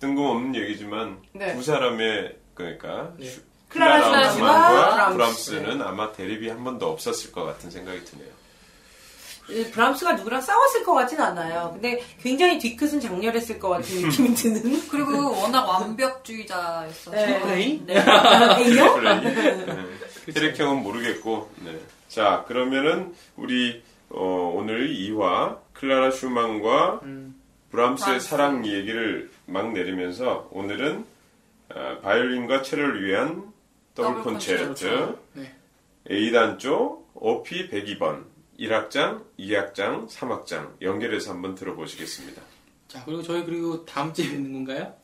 뜬금없는 0.00 0.54
얘기지만 0.60 1.18
네. 1.32 1.54
두 1.54 1.62
사람의 1.62 2.36
그러니까 2.54 3.12
네. 3.18 3.26
슈- 3.26 3.42
클라라 3.68 4.04
클라라 4.04 4.30
슈만과 4.30 4.68
슈만과 4.70 5.12
브람스. 5.14 5.50
브람스는 5.50 5.82
아마 5.86 6.12
대립이 6.12 6.48
한 6.48 6.62
번도 6.64 6.90
없었을 6.90 7.32
것 7.32 7.44
같은 7.44 7.70
생각이 7.70 8.04
드네요. 8.04 8.28
이 9.50 9.64
브람스가 9.70 10.14
누구랑 10.14 10.40
싸웠을 10.40 10.84
것 10.84 10.94
같진 10.94 11.20
않아요. 11.20 11.70
근데 11.74 12.02
굉장히 12.22 12.58
뒤끝은 12.58 12.98
장렬했을 13.00 13.58
것 13.58 13.68
같은 13.68 14.00
느낌이 14.08 14.32
드는. 14.34 14.88
그리고 14.88 15.32
워낙 15.32 15.66
완벽주의자였어서. 15.68 17.10
네. 17.10 17.40
플레이? 17.40 17.82
네. 17.84 17.96
A요? 17.98 18.96
네. 19.02 20.32
혈액형은 20.34 20.82
모르겠고. 20.82 21.50
네. 21.62 21.78
자 22.14 22.44
그러면은 22.46 23.12
우리 23.34 23.82
어, 24.08 24.52
오늘 24.54 24.88
2화 24.88 25.58
클라라 25.72 26.12
슈만과 26.12 27.00
음, 27.02 27.34
브람스의 27.72 28.06
브람스. 28.06 28.28
사랑 28.28 28.66
얘기를 28.66 29.32
막 29.46 29.72
내리면서 29.72 30.48
오늘은 30.52 31.04
어, 31.70 31.98
바이올린과 32.02 32.62
첼로를 32.62 33.04
위한 33.04 33.52
더블 33.96 34.10
더블 34.10 34.22
콘체르토. 34.22 35.18
네. 35.32 35.56
A단조 36.08 37.04
Op. 37.14 37.68
102번 37.70 38.26
1악장, 38.60 39.24
2악장, 39.36 40.08
3악장 40.08 40.80
연결해서 40.82 41.32
한번 41.32 41.56
들어보시겠습니다. 41.56 42.40
자 42.86 43.02
그리고 43.04 43.24
저희 43.24 43.44
그리고 43.44 43.84
다음 43.84 44.12
주에 44.14 44.30
뵙는 44.30 44.52
건가요? 44.52 44.94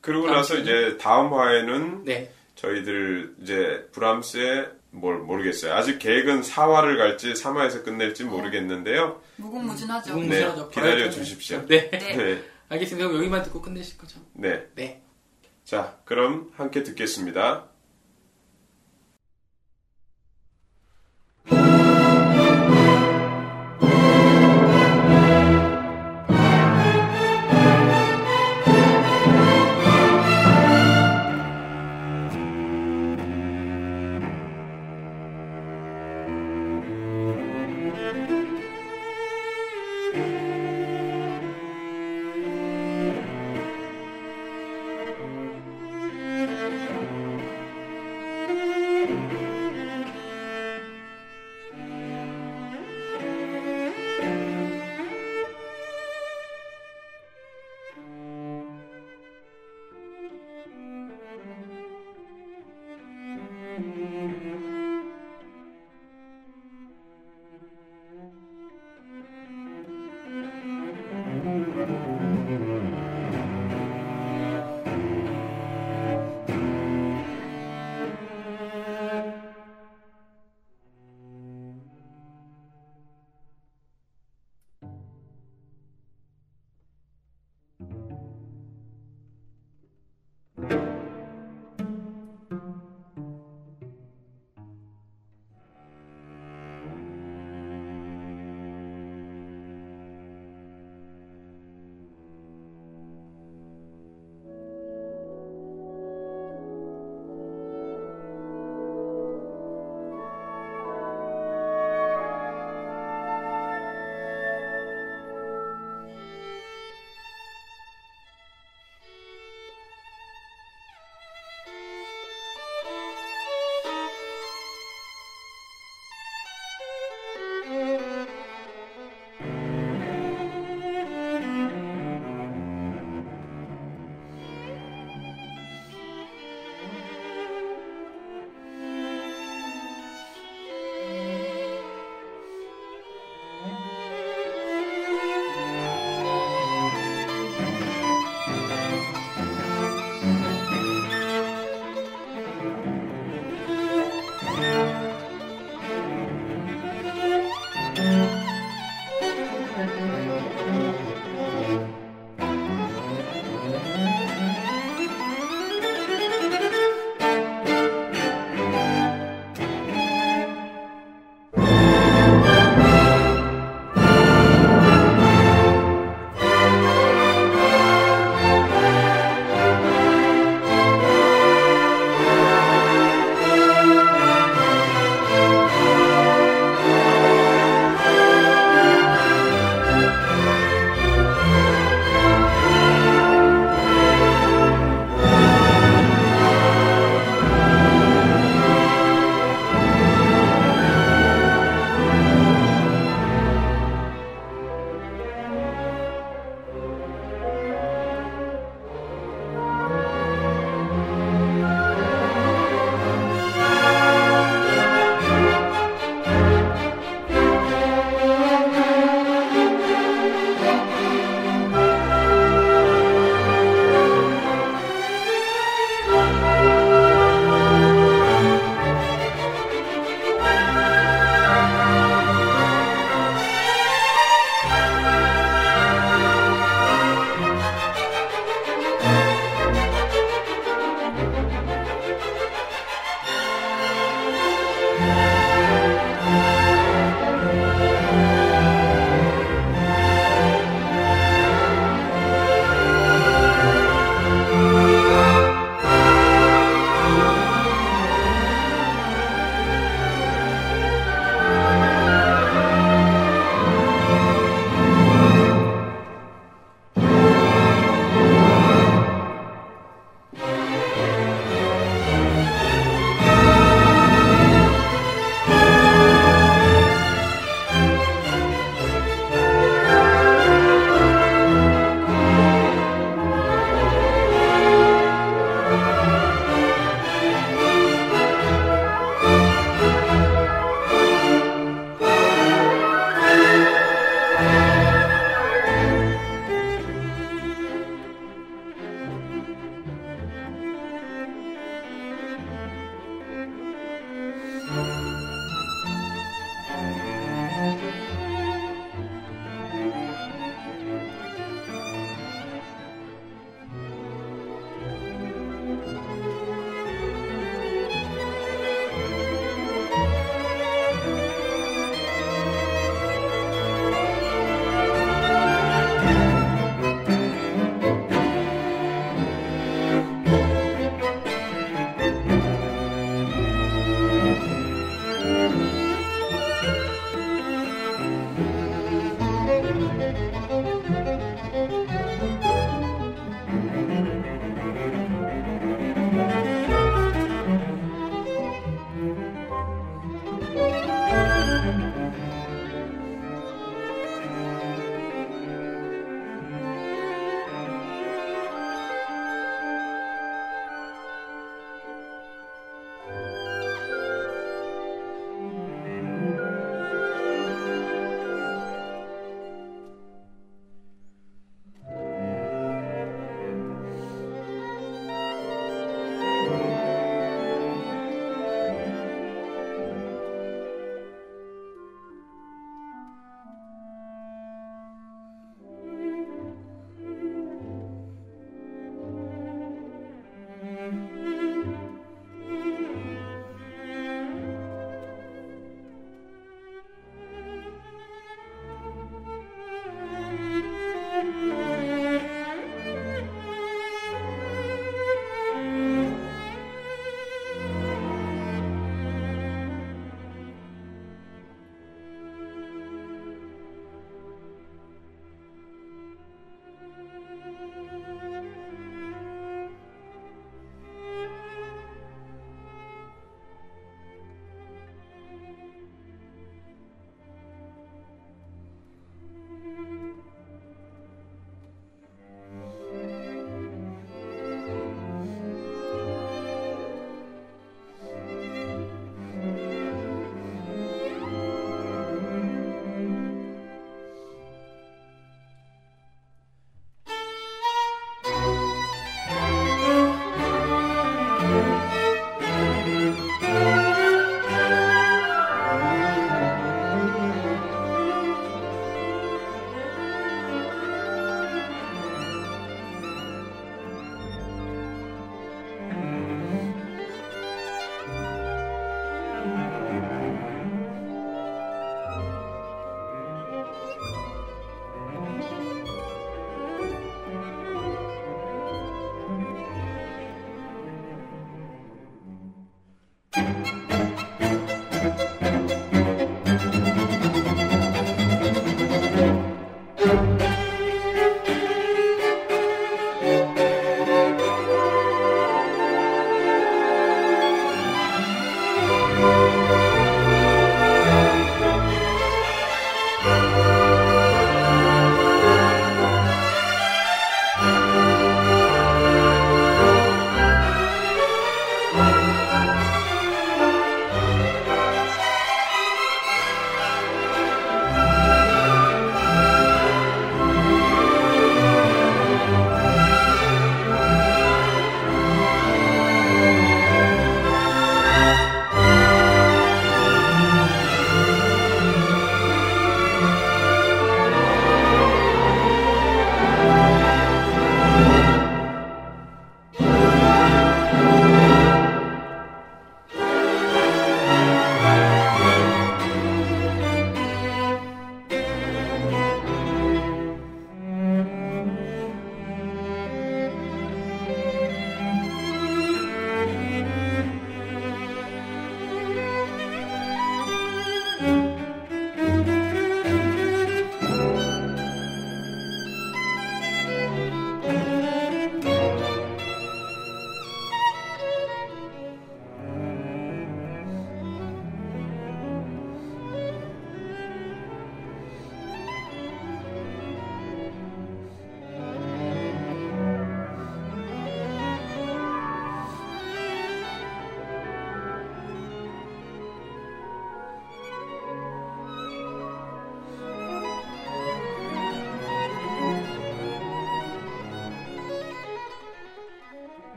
그러고 0.00 0.26
나서 0.28 0.54
주에? 0.56 0.62
이제 0.62 0.98
다음 0.98 1.32
화에는 1.32 2.02
네. 2.02 2.32
저희들 2.56 3.36
이제 3.42 3.88
브람스의 3.92 4.81
뭘 4.94 5.18
모르겠어요. 5.18 5.72
아직 5.72 5.98
계획은 5.98 6.42
4화를 6.42 6.98
갈지 6.98 7.32
3화에서 7.32 7.82
끝낼지 7.82 8.24
음. 8.24 8.30
모르겠는데요. 8.30 9.20
무궁무진하죠. 9.36 10.14
무궁- 10.14 10.28
네. 10.28 10.36
기다려 10.38 10.68
버려야 10.68 11.10
주십시오. 11.10 11.66
네. 11.66 11.88
네. 11.90 11.98
네, 12.16 12.42
알겠습니다. 12.68 13.08
그럼 13.08 13.20
여기만 13.22 13.42
듣고 13.42 13.62
끝내실 13.62 13.96
거죠? 13.98 14.20
네. 14.34 14.66
네. 14.74 15.02
자, 15.64 15.98
그럼 16.04 16.50
함께 16.56 16.82
듣겠습니다. 16.82 17.68